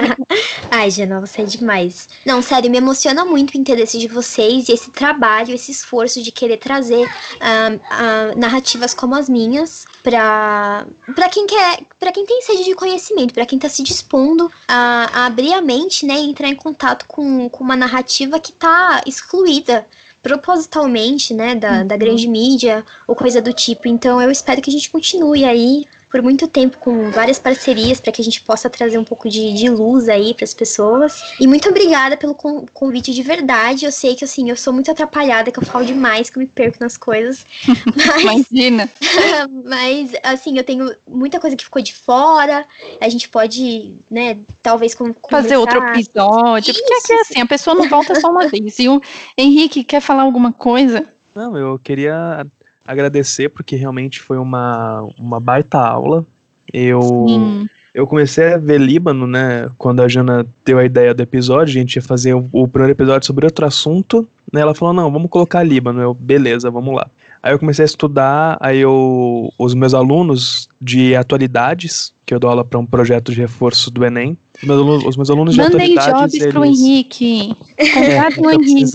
[0.70, 2.10] Ai, Jana, você é demais.
[2.26, 6.30] Não, sério, me emociona muito o interesse de vocês e esse trabalho, esse esforço de
[6.30, 12.42] querer trazer uh, uh, narrativas como as minhas para para quem quer, para quem tem
[12.42, 16.28] sede de conhecimento, para quem está se dispondo a, a, abrir a mente, né, e
[16.28, 19.86] entrar em contato com, com uma narrativa que está excluída
[20.24, 21.86] propositalmente, né, da, uhum.
[21.86, 23.86] da grande mídia ou coisa do tipo.
[23.86, 25.84] Então eu espero que a gente continue aí
[26.14, 29.52] por muito tempo com várias parcerias para que a gente possa trazer um pouco de,
[29.52, 31.34] de luz aí para as pessoas.
[31.40, 33.84] E muito obrigada pelo convite de verdade.
[33.84, 36.46] Eu sei que assim, eu sou muito atrapalhada, que eu falo demais, que eu me
[36.46, 37.44] perco nas coisas.
[37.96, 38.88] Mas, Imagina.
[39.64, 42.64] mas assim, eu tenho muita coisa que ficou de fora.
[43.00, 46.70] A gente pode, né, talvez com, fazer outro episódio.
[46.70, 46.80] Isso.
[46.80, 48.78] Porque é assim, a pessoa não volta só uma vez.
[48.78, 49.02] E o
[49.36, 51.08] Henrique quer falar alguma coisa?
[51.34, 52.46] Não, eu queria
[52.86, 56.26] agradecer, porque realmente foi uma, uma baita aula.
[56.72, 59.70] Eu, eu comecei a ver Líbano, né?
[59.78, 62.92] Quando a Jana deu a ideia do episódio, a gente ia fazer o, o primeiro
[62.92, 64.28] episódio sobre outro assunto.
[64.52, 66.00] Né, ela falou: não, vamos colocar Líbano.
[66.00, 67.08] Eu, beleza, vamos lá.
[67.42, 72.50] Aí eu comecei a estudar, aí eu, os meus alunos de atualidades, que eu dou
[72.50, 75.88] aula para um projeto de reforço do Enem, os meus alunos, os meus alunos Mandei
[75.88, 76.52] de jobs eles...
[76.52, 77.54] pro Henrique.
[77.76, 78.92] Contato é, Henrique.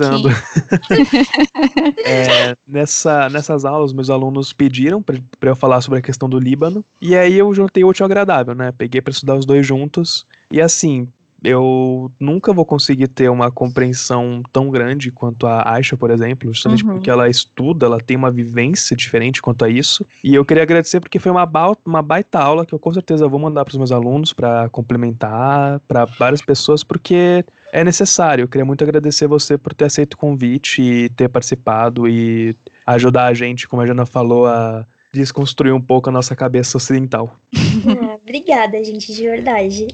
[2.06, 6.84] é, nessa, nessas aulas, meus alunos pediram para eu falar sobre a questão do Líbano,
[7.02, 8.72] e aí eu juntei o útil ao agradável, né?
[8.72, 11.08] Peguei para estudar os dois juntos, e assim,
[11.44, 16.86] eu nunca vou conseguir ter uma compreensão tão grande quanto a Aisha, por exemplo, justamente
[16.86, 16.94] uhum.
[16.94, 20.06] porque ela estuda, ela tem uma vivência diferente quanto a isso.
[20.24, 23.28] E eu queria agradecer porque foi uma, ba uma baita aula que eu com certeza
[23.28, 28.44] vou mandar para os meus alunos para complementar para várias pessoas, porque é necessário.
[28.44, 33.28] Eu queria muito agradecer você por ter aceito o convite e ter participado e ajudar
[33.28, 37.36] a gente, como a Jana falou, a desconstruir um pouco a nossa cabeça ocidental.
[37.54, 39.88] Ah, obrigada, gente, de verdade.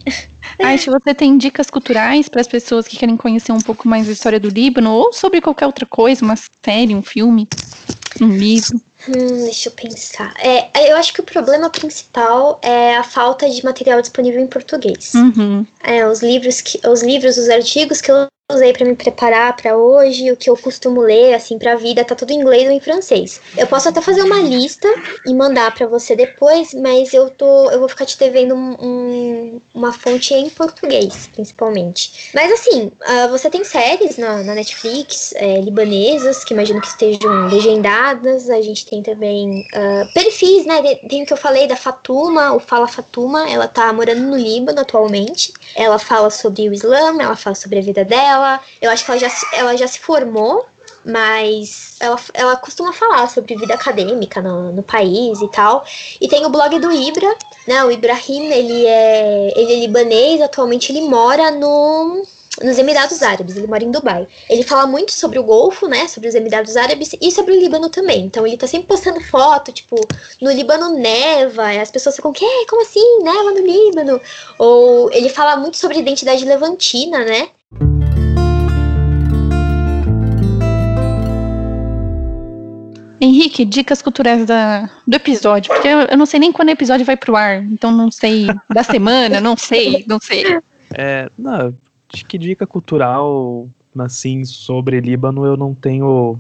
[0.60, 4.12] Aisha, você tem dicas culturais para as pessoas que querem conhecer um pouco mais a
[4.12, 7.48] história do Líbano ou sobre qualquer outra coisa, uma série, um filme,
[8.22, 8.82] um livro?
[9.08, 10.34] Hum, deixa eu pensar.
[10.40, 15.14] É, eu acho que o problema principal é a falta de material disponível em português.
[15.14, 15.66] Uhum.
[15.84, 19.76] É, os livros, que, os livros, os artigos que eu usei para me preparar para
[19.76, 22.72] hoje, o que eu costumo ler assim para a vida, tá tudo em inglês ou
[22.72, 23.42] em francês.
[23.58, 24.88] Eu posso até fazer uma lista
[25.26, 29.62] e mandar para você depois, mas eu tô, eu vou ficar te devendo um, um,
[29.74, 32.30] uma fonte em português, principalmente.
[32.36, 37.48] Mas assim, uh, você tem séries na, na Netflix é, libanesas que imagino que estejam
[37.48, 38.52] legendadas.
[38.52, 40.84] A gente tem também uh, perfis, né?
[41.10, 43.50] Tem o que eu falei da Fatuma, o Fala Fatuma.
[43.50, 45.52] Ela tá morando no Líbano atualmente.
[45.76, 49.12] Ela fala sobre o Islã, ela fala sobre a vida dela ela, eu acho que
[49.12, 50.66] ela já, ela já se formou,
[51.06, 55.86] mas ela, ela costuma falar sobre vida acadêmica no, no país e tal.
[56.20, 57.36] E tem o blog do Ibra,
[57.68, 57.84] né?
[57.84, 62.24] O Ibrahim, ele é, ele é libanês, atualmente ele mora no,
[62.64, 64.28] nos Emirados Árabes, ele mora em Dubai.
[64.50, 67.90] Ele fala muito sobre o Golfo, né, sobre os Emirados Árabes e sobre o Líbano
[67.90, 68.26] também.
[68.26, 69.96] Então ele tá sempre postando foto, tipo,
[70.42, 72.66] no Líbano neva, as pessoas ficam, que?
[72.68, 73.20] Como assim?
[73.22, 74.22] Neva no Líbano?
[74.58, 77.50] Ou ele fala muito sobre identidade levantina, né?
[83.20, 87.06] Henrique, dicas culturais da, do episódio, porque eu, eu, não sei nem quando o episódio
[87.06, 90.44] vai pro ar, então não sei da semana, não sei, não sei.
[90.94, 91.74] É, não,
[92.14, 96.38] acho que dica cultural, assim, sobre Líbano eu não tenho,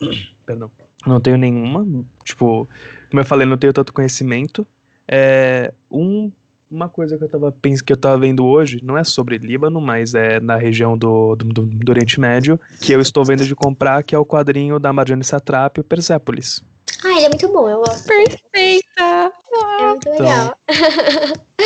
[0.44, 0.70] perdão,
[1.06, 2.68] não tenho nenhuma, tipo,
[3.10, 4.66] como eu falei, não tenho tanto conhecimento.
[5.06, 6.30] É, um
[6.70, 9.80] uma coisa que eu tava pensando que eu tava vendo hoje, não é sobre Líbano,
[9.80, 13.54] mas é na região do, do, do, do Oriente Médio, que eu estou vendo de
[13.54, 16.62] comprar, que é o quadrinho da Marjane Satrapi, o Persepolis.
[17.04, 18.06] Ah, ele é muito bom, eu gosto.
[18.06, 19.32] Perfeita!
[19.80, 20.56] É muito então, legal.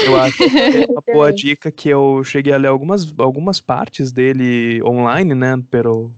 [0.04, 4.12] Eu acho que é uma boa dica que eu cheguei a ler algumas, algumas partes
[4.12, 6.14] dele online, né, pelo,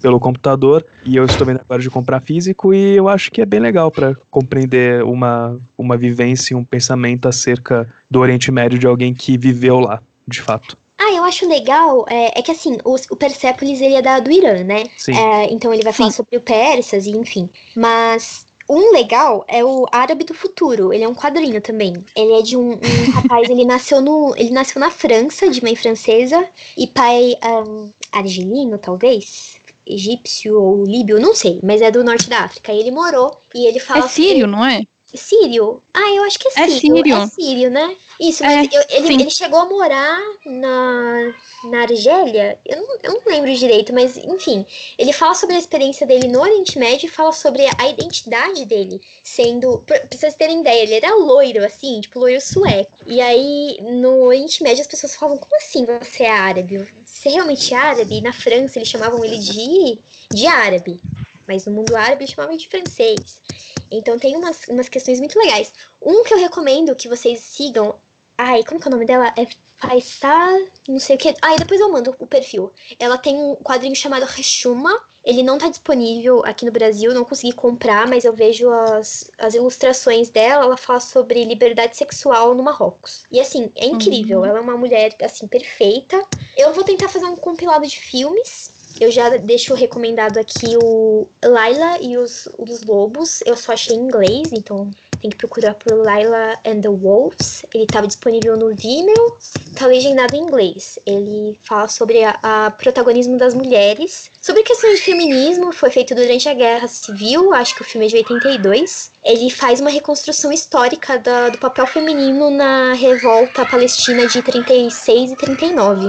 [0.00, 3.46] pelo computador e eu estou vendo agora de comprar físico e eu acho que é
[3.46, 8.86] bem legal para compreender uma, uma vivência e um pensamento acerca do Oriente Médio de
[8.86, 10.76] alguém que viveu lá, de fato.
[10.98, 14.30] Ah, eu acho legal, é, é que assim, o, o Persepolis ele é da, do
[14.30, 14.84] Irã, né?
[14.96, 15.12] Sim.
[15.14, 16.16] É, então ele vai falar Sim.
[16.16, 17.50] sobre o persas e enfim.
[17.76, 20.92] Mas um legal é o Árabe do Futuro.
[20.92, 22.04] Ele é um quadrinho também.
[22.16, 24.34] Ele é de um, um rapaz, ele nasceu no.
[24.36, 29.60] Ele nasceu na França, de mãe francesa, e pai ahn, argelino, talvez.
[29.86, 32.72] Egípcio ou líbio, não sei, mas é do norte da África.
[32.72, 34.04] E ele morou e ele fala.
[34.04, 34.82] É sírio, não é?
[35.14, 35.82] Sírio?
[35.94, 36.80] Ah, eu acho que é É sírio.
[36.96, 37.16] sírio.
[37.16, 37.96] É sírio, né?
[38.18, 41.32] Isso, É, mas eu- ele, ele chegou a morar na,
[41.64, 42.58] na Argélia?
[42.66, 44.66] Eu não, eu não lembro direito, mas enfim.
[44.98, 49.00] Ele fala sobre a experiência dele no Oriente Médio e fala sobre a identidade dele
[49.22, 49.78] sendo.
[49.86, 52.98] Pra, pra vocês terem ideia, ele era loiro, assim, tipo loiro sueco.
[53.06, 56.78] E aí, no Oriente Médio, as pessoas falavam: como assim você é árabe?
[57.04, 58.16] Você é realmente árabe?
[58.16, 59.98] E na França, eles chamavam ele de,
[60.34, 61.00] de árabe.
[61.46, 63.40] Mas no mundo árabe, eles chamavam de francês.
[63.90, 65.72] Então tem umas, umas questões muito legais.
[66.00, 67.98] Um que eu recomendo que vocês sigam.
[68.38, 69.32] Ai, como que é o nome dela?
[69.36, 69.46] É
[69.76, 71.34] Faisal, não sei o que.
[71.42, 72.72] Ah, e depois eu mando o perfil.
[72.98, 75.02] Ela tem um quadrinho chamado Reshuma.
[75.22, 79.54] Ele não tá disponível aqui no Brasil, não consegui comprar, mas eu vejo as, as
[79.54, 80.64] ilustrações dela.
[80.64, 83.26] Ela fala sobre liberdade sexual no Marrocos.
[83.30, 84.46] E assim, é incrível.
[84.46, 86.24] Ela é uma mulher, assim, perfeita.
[86.56, 88.70] Eu vou tentar fazer um compilado de filmes.
[88.98, 93.42] Eu já deixo recomendado aqui o Laila e os, os Lobos.
[93.44, 94.90] Eu só achei em inglês, então
[95.20, 97.64] tem que procurar por Laila and the Wolves.
[97.74, 99.36] Ele estava disponível no Vimeo,
[99.74, 100.98] tá legendado em inglês.
[101.04, 106.48] Ele fala sobre a, a protagonismo das mulheres, sobre questões de feminismo, foi feito durante
[106.48, 109.10] a Guerra Civil, acho que o filme é de 82.
[109.24, 115.36] Ele faz uma reconstrução histórica da- do papel feminino na revolta palestina de 36 e
[115.36, 116.06] 39.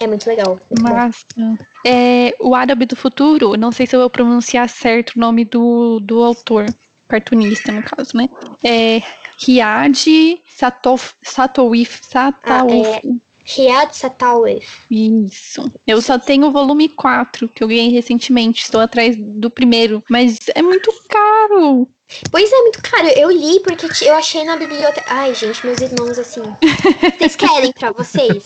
[0.00, 0.58] É muito legal.
[0.70, 0.82] muito.
[0.82, 1.26] Massa.
[1.84, 6.00] É, o Árabe do Futuro, não sei se eu vou pronunciar certo o nome do,
[6.00, 6.66] do autor,
[7.08, 8.28] cartunista no caso, né?
[8.62, 9.00] É
[9.44, 13.00] Riad Satof, Satowif, Satawif.
[13.04, 14.80] Ah, Riyad Satawif.
[14.90, 15.72] Isso.
[15.86, 18.62] Eu só tenho o volume 4, que eu ganhei recentemente.
[18.62, 21.88] Estou atrás do primeiro, mas é muito caro.
[22.30, 23.08] Pois é, muito caro.
[23.08, 25.04] Eu li porque eu achei na biblioteca.
[25.08, 26.40] Ai, gente, meus irmãos, assim.
[27.18, 28.42] Vocês querem pra vocês?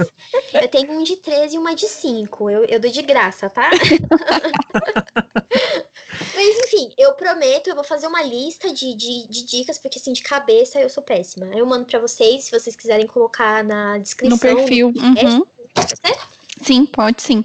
[0.53, 2.51] Eu tenho um de 13 e uma de 5.
[2.51, 3.71] Eu, eu dou de graça, tá?
[6.35, 10.13] Mas enfim, eu prometo, eu vou fazer uma lista de, de, de dicas, porque assim,
[10.13, 11.47] de cabeça eu sou péssima.
[11.47, 14.37] Eu mando pra vocês, se vocês quiserem colocar na descrição.
[14.37, 14.89] No perfil.
[14.89, 15.47] Uhum.
[15.75, 16.29] Tá certo?
[16.63, 17.45] Sim, pode sim.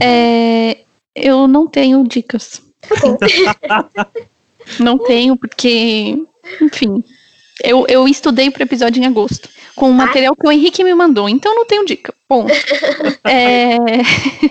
[0.00, 0.78] É,
[1.14, 2.62] eu não tenho dicas.
[3.68, 3.88] Tá.
[4.80, 6.18] Não tenho, porque,
[6.60, 7.04] enfim.
[7.62, 11.28] Eu, eu estudei pro episódio em agosto, com o material que o Henrique me mandou,
[11.28, 12.12] então não tenho dica.
[12.28, 12.46] Bom,
[13.24, 13.76] é,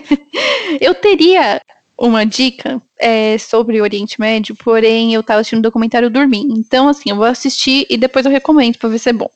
[0.80, 1.62] eu teria
[1.98, 6.54] uma dica é, sobre o Oriente Médio, porém eu tava assistindo o documentário dormindo.
[6.58, 9.30] Então, assim, eu vou assistir e depois eu recomendo pra ver se é bom.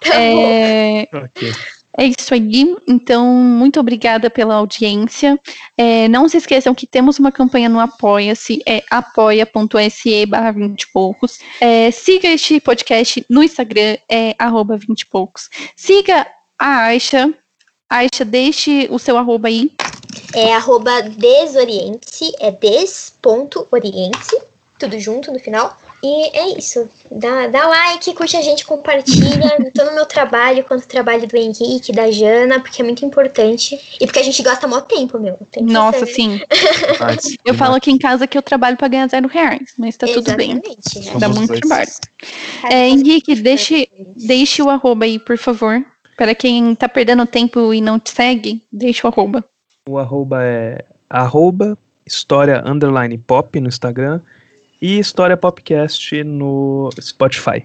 [0.00, 0.14] Tá bom.
[0.14, 1.52] É, Ok.
[1.98, 2.74] é isso aí.
[2.88, 5.38] Então, muito obrigada pela audiência.
[5.76, 10.92] É, não se esqueçam que temos uma campanha no Apoia-se, é apoia.se barra 20 e
[10.92, 11.38] poucos.
[11.60, 15.50] É, siga este podcast no Instagram, é arroba 20 e poucos.
[15.76, 16.26] Siga
[16.58, 17.32] a Aisha.
[17.88, 19.72] Aisha, deixe o seu arroba aí.
[20.34, 24.36] É arroba desoriente, é des.oriente,
[24.78, 25.76] tudo junto no final.
[26.02, 26.88] E é isso.
[27.10, 31.36] Dá, dá like, curte a gente, compartilha, tanto no meu trabalho quanto no trabalho do
[31.36, 33.78] Henrique, da Jana, porque é muito importante.
[34.00, 35.38] E porque a gente gasta mó tempo, meu.
[35.50, 36.40] Tem que Nossa, ser- sim.
[37.44, 40.34] Eu falo aqui em casa que eu trabalho para ganhar zero reais, mas tá tudo
[40.36, 40.52] bem.
[40.52, 41.04] Exatamente.
[41.04, 41.60] Somos Dá muito dois.
[41.60, 41.90] trabalho.
[42.70, 45.84] É, Henrique, deixe, deixe o arroba aí, por favor.
[46.16, 49.44] Para quem tá perdendo tempo e não te segue, deixe o arroba.
[49.88, 51.76] O arroba é arroba
[52.06, 54.20] história underline pop no Instagram
[54.80, 57.64] e história popcast no Spotify.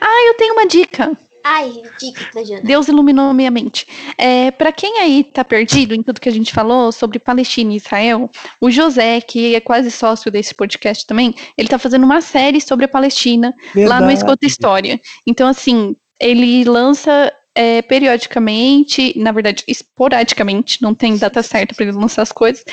[0.00, 1.16] Ah, eu tenho uma dica.
[1.44, 2.62] Ai, dica da Jana.
[2.62, 3.86] Deus iluminou minha mente.
[4.16, 7.76] É, para quem aí tá perdido em tudo que a gente falou sobre Palestina e
[7.76, 8.30] Israel,
[8.60, 12.84] o José, que é quase sócio desse podcast também, ele tá fazendo uma série sobre
[12.86, 14.14] a Palestina lá no Verdade.
[14.14, 15.00] Escuta História.
[15.26, 21.96] Então, assim, ele lança é, periodicamente, na verdade, esporadicamente, não tem data certa para ele
[21.96, 22.64] lançar as coisas,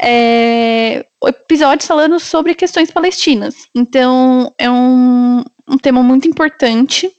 [0.00, 3.54] é, episódios falando sobre questões palestinas.
[3.74, 7.10] Então, é um, um tema muito importante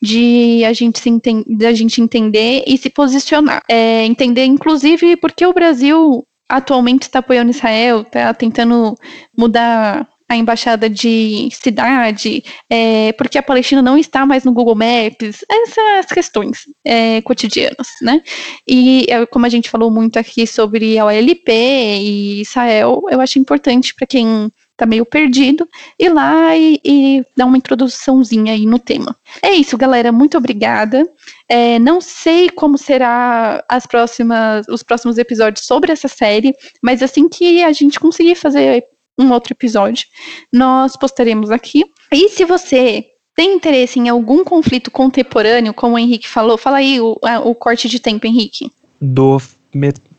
[0.00, 3.62] de a gente se enten- da gente entender e se posicionar.
[3.68, 8.94] É, entender, inclusive, porque o Brasil atualmente está apoiando Israel, está tentando
[9.36, 15.44] mudar a embaixada de cidade, é, porque a Palestina não está mais no Google Maps,
[15.48, 18.22] essas questões é, cotidianas, né?
[18.66, 23.38] E é, como a gente falou muito aqui sobre a OLP e Israel, eu acho
[23.38, 25.68] importante para quem tá meio perdido,
[25.98, 29.14] ir lá e, e, dar uma introduçãozinha aí no tema.
[29.42, 30.10] É isso, galera.
[30.10, 31.06] Muito obrigada.
[31.48, 37.28] É, não sei como será as próximas, os próximos episódios sobre essa série, mas assim
[37.28, 38.84] que a gente conseguir fazer
[39.18, 40.06] um outro episódio,
[40.52, 41.84] nós postaremos aqui.
[42.12, 47.00] E se você tem interesse em algum conflito contemporâneo, como o Henrique falou, fala aí
[47.00, 48.70] o, o corte de tempo, Henrique.
[49.00, 49.40] Do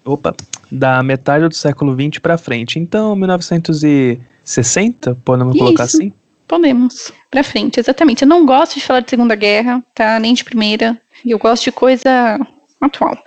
[0.06, 0.36] opa,
[0.72, 2.80] da metade do século XX para frente.
[2.80, 5.64] Então, 1960, podemos Isso.
[5.64, 6.12] colocar assim?
[6.48, 7.12] Podemos.
[7.32, 8.24] Pra frente, exatamente.
[8.24, 10.20] Eu não gosto de falar de Segunda Guerra, tá?
[10.20, 11.00] Nem de Primeira.
[11.26, 12.38] Eu gosto de coisa
[12.82, 13.18] atual.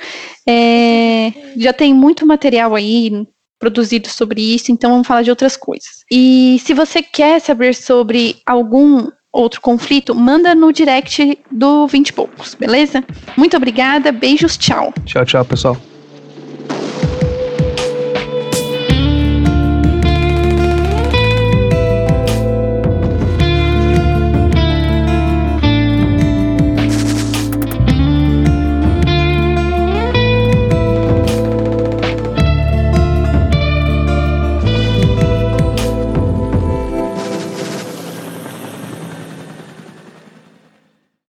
[0.47, 3.26] É, já tem muito material aí
[3.66, 6.05] produzido sobre isso, então vamos falar de outras coisas.
[6.10, 12.12] E se você quer saber sobre algum outro conflito, manda no direct do 20 e
[12.12, 13.05] poucos, beleza?
[13.36, 14.94] Muito obrigada, beijos, tchau.
[15.05, 15.76] Tchau, tchau, pessoal.